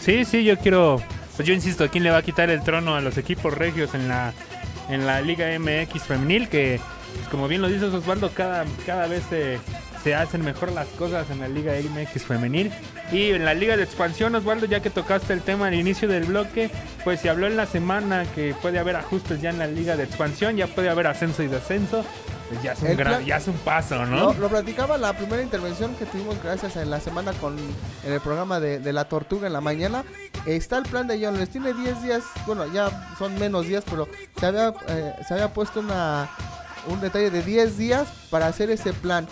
[0.00, 1.00] Sí, sí, yo quiero.
[1.36, 4.08] Pues yo insisto, ¿quién le va a quitar el trono a los equipos regios en
[4.08, 4.32] la,
[4.88, 6.48] en la Liga MX femenil?
[6.48, 6.80] Que,
[7.14, 9.58] pues, como bien lo dices Osvaldo, cada, cada vez se,
[10.04, 12.70] se hacen mejor las cosas en la Liga MX femenil.
[13.10, 16.24] Y en la Liga de Expansión, Osvaldo, ya que tocaste el tema al inicio del
[16.24, 16.70] bloque,
[17.02, 20.04] pues se habló en la semana que puede haber ajustes ya en la Liga de
[20.04, 22.04] Expansión, ya puede haber ascenso y descenso.
[22.50, 24.34] Pues ya es un, gran- ya es un paso, ¿no?
[24.34, 28.20] Lo, lo platicaba la primera intervención que tuvimos gracias en la semana con en el
[28.20, 30.04] programa de, de la tortuga en la mañana.
[30.44, 34.06] Está el plan de John, les tiene 10 días, bueno, ya son menos días, pero
[34.38, 36.28] se había, eh, se había puesto una,
[36.88, 39.26] un detalle de 10 días para hacer ese plan.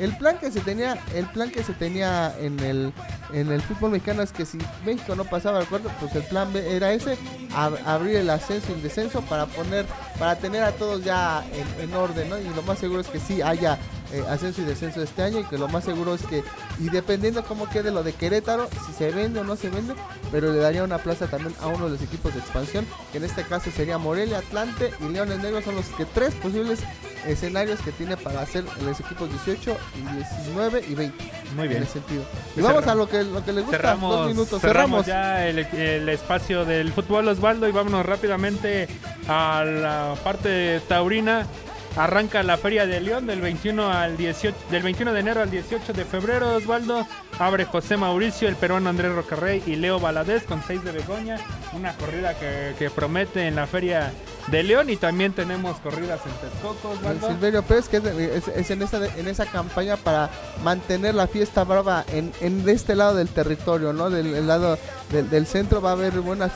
[0.00, 2.92] El plan que se tenía, el plan que se tenía en el
[3.32, 6.50] en el fútbol mexicano es que si México no pasaba al cuarto, pues el plan
[6.50, 7.18] B era ese,
[7.54, 9.84] ab- abrir el ascenso y el descenso para poner,
[10.18, 12.38] para tener a todos ya en, en orden, ¿no?
[12.38, 13.76] Y lo más seguro es que sí haya
[14.12, 16.42] eh, ascenso y descenso este año y que lo más seguro es que,
[16.78, 19.94] y dependiendo cómo quede lo de Querétaro, si se vende o no se vende,
[20.32, 23.24] pero le daría una plaza también a uno de los equipos de expansión, que en
[23.24, 26.80] este caso sería Morelia, Atlante y Leones Negros, son los que tres posibles
[27.26, 31.32] escenarios que tiene para hacer los equipos 18 y 19 y 20.
[31.56, 31.78] Muy bien.
[31.78, 32.24] En ese sentido.
[32.56, 33.78] Y vamos a lo que, lo que les gusta.
[33.78, 34.60] Cerramos, dos minutos.
[34.60, 35.06] cerramos Cerramos.
[35.06, 38.88] ya el, el espacio del fútbol Osvaldo y vámonos rápidamente
[39.28, 41.46] a la parte taurina.
[41.96, 45.92] Arranca la Feria de León del 21 al 18, del 21 de enero al 18
[45.92, 47.06] de febrero, Osvaldo.
[47.40, 51.38] Abre José Mauricio, el peruano Andrés Rocarrey y Leo Valadez con 6 de Begoña.
[51.72, 54.12] Una corrida que, que promete en la Feria
[54.48, 57.28] de León y también tenemos corridas en Texcoco, El Osvaldo.
[57.28, 60.30] Silverio Pérez, que es, es- es en, esa, en esa campaña para
[60.62, 64.08] mantener la fiesta brava en, en este lado del territorio, ¿no?
[64.10, 64.78] Del el lado
[65.10, 66.52] del, del centro va a haber buenas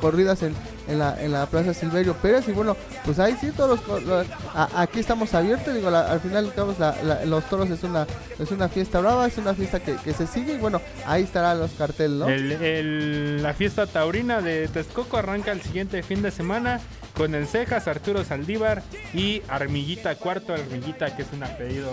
[0.00, 0.54] corridas en,
[0.88, 2.48] en, la, en la Plaza Silverio Pérez.
[2.48, 5.74] Y bueno, pues ahí sí, todos los, co- los- a- aquí estamos abiertos.
[5.74, 8.06] Digo, la- al final, digamos, la- la- los toros es una,
[8.38, 10.54] es una fiesta brava, es una fiesta que, que se sigue.
[10.54, 12.28] Y bueno, ahí estarán los carteles, ¿no?
[12.28, 16.80] El- el- la fiesta taurina de Texcoco arranca el siguiente fin de semana
[17.14, 18.82] con el Cejas, Arturo Saldívar
[19.12, 20.54] y Armillita Cuarto.
[20.54, 21.90] Armillita, que es un apellido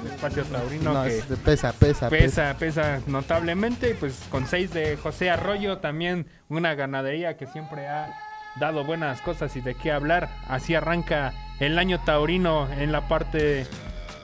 [0.00, 3.96] en el espacio taurino No, que pesa, pesa, pesa, pesa notablemente.
[3.98, 8.14] Pues con seis de José Arroyo, también una ganadería que siempre ha
[8.58, 10.28] dado buenas cosas y de qué hablar.
[10.48, 13.66] Así arranca el año taurino en la parte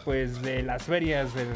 [0.05, 1.47] pues de las ferias de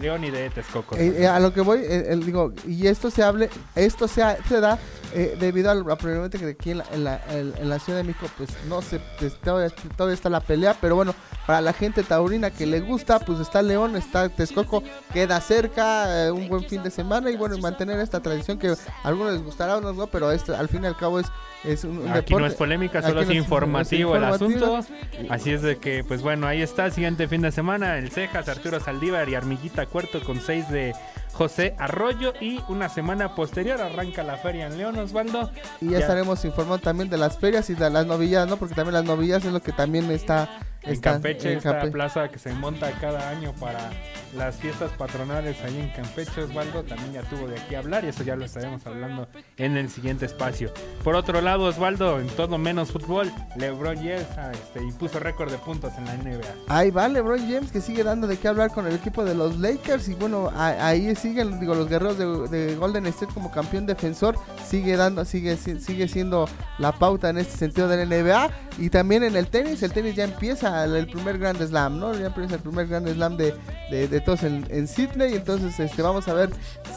[0.00, 0.96] León y de Texcoco.
[0.96, 4.60] Eh, eh, a lo que voy, eh, digo, y esto se hable, esto se, se
[4.60, 4.78] da
[5.12, 5.96] eh, debido a
[6.28, 10.14] que aquí en la, en, la, Ciudad de México, pues no se, pues, todavía, todavía
[10.14, 11.14] está la pelea, pero bueno,
[11.46, 14.82] para la gente taurina que le gusta, pues está León, está Texcoco,
[15.12, 19.32] queda cerca, un buen fin de semana y bueno, mantener esta tradición que a algunos
[19.32, 21.26] les gustará, a otros no, pero esto al fin y al cabo es,
[21.66, 24.80] es un, un Aquí no es polémica, solo no es es- informativo el asunto.
[25.28, 28.80] Así es de que, pues bueno, ahí está, siguiente fin de semana, el Cejas, Arturo
[28.80, 30.94] Saldívar y Armillita Cuarto con seis de
[31.32, 32.32] José Arroyo.
[32.40, 35.50] Y una semana posterior arranca la feria en León, Osvaldo.
[35.80, 38.56] Y ya, estaremos informando también de las ferias y de las novillas, ¿no?
[38.56, 40.48] Porque también las novillas es lo que también está...
[40.94, 43.90] En Campeche, en esta plaza que se monta cada año para
[44.36, 48.08] las fiestas patronales ahí en Campeche, Osvaldo, también ya tuvo de aquí a hablar y
[48.08, 50.72] eso ya lo estaremos hablando en el siguiente espacio.
[51.02, 55.58] Por otro lado, Osvaldo, en todo menos fútbol, LeBron James ah, este, impuso récord de
[55.58, 56.54] puntos en la NBA.
[56.68, 59.56] Ahí va LeBron James que sigue dando de qué hablar con el equipo de los
[59.58, 63.86] Lakers y bueno, a- ahí siguen, digo, los guerreros de, de Golden State como campeón
[63.86, 64.36] defensor,
[64.68, 68.90] sigue dando, sigue, si- sigue siendo la pauta en este sentido de la NBA y
[68.90, 72.14] también en el tenis, el tenis ya empieza el, primer Grand Slam, ¿no?
[72.14, 73.54] Ya el primer Grand Slam de,
[73.90, 76.50] de, todos en, en Sydney, entonces este vamos a ver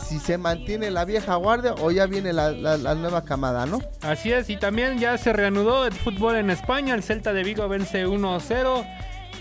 [0.07, 3.79] si se mantiene la vieja guardia o ya viene la, la- nueva camada, ¿no?
[4.01, 6.95] Así es, y también ya se reanudó el fútbol en España.
[6.95, 8.85] El Celta de Vigo vence 1-0.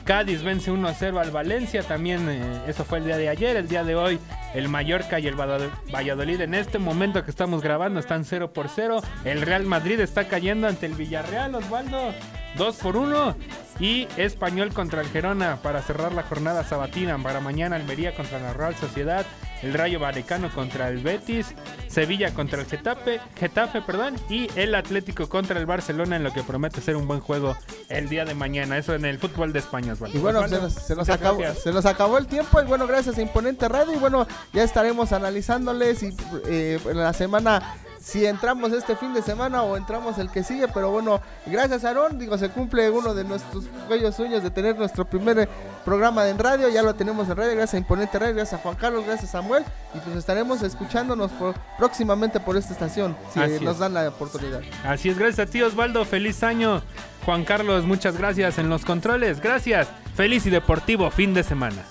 [0.04, 1.82] Cádiz vence 1-0 al Valencia.
[1.82, 3.56] También eh, eso fue el día de ayer.
[3.56, 4.18] El día de hoy,
[4.54, 9.02] el Mallorca y el Valladolid en este momento que estamos grabando están 0 por 0.
[9.24, 12.12] El Real Madrid está cayendo ante el Villarreal, Osvaldo.
[12.56, 13.36] 2 por 1.
[13.80, 17.16] Y Español contra el Gerona para cerrar la jornada sabatina.
[17.18, 19.24] Para mañana Almería contra la Real Sociedad.
[19.62, 21.54] El Rayo Vallecano contra el Betis.
[21.88, 26.42] Sevilla contra el Getafe, Getafe perdón, y el Atlético contra el Barcelona en lo que
[26.42, 27.56] promete ser un buen juego
[27.88, 28.78] el día de mañana.
[28.78, 30.16] Eso en el fútbol de España, Osvaldo.
[30.16, 32.86] Y bueno, se nos, se nos muchas acabó, se nos acabó el tiempo y bueno,
[32.86, 36.14] gracias a Imponente Radio y bueno, ya estaremos analizándoles y
[36.46, 40.68] eh, en la semana si entramos este fin de semana o entramos el que sigue,
[40.68, 45.04] pero bueno, gracias Aarón, digo, se cumple uno de nuestros bellos sueños de tener nuestro
[45.04, 45.48] primer eh,
[45.84, 48.76] programa en radio, ya lo tenemos en radio, gracias a Imponente Radio, gracias a Juan
[48.76, 53.64] Carlos, gracias a Samuel y pues estaremos escuchándonos por- próximamente por esta estación, si Así
[53.64, 53.78] nos es.
[53.80, 54.60] dan la oportunidad.
[54.84, 56.82] Así es, gracias a ti Osvaldo, feliz año.
[57.24, 59.40] Juan Carlos, muchas gracias en los controles.
[59.40, 59.88] Gracias.
[60.14, 61.82] Feliz y deportivo fin de semana.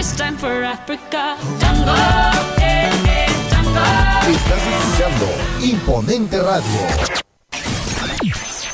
[0.00, 1.36] This time for Africa.
[1.58, 1.92] Django,
[2.58, 3.80] eh, eh, Django.
[4.30, 5.26] Estás escuchando
[5.62, 6.80] Imponente Radio.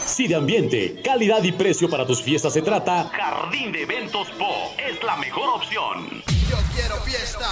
[0.06, 4.70] Si de ambiente, calidad y precio para tus fiestas se trata, Jardín de Eventos Po
[4.78, 6.22] es la mejor opción.
[6.48, 7.48] Yo quiero fiesta.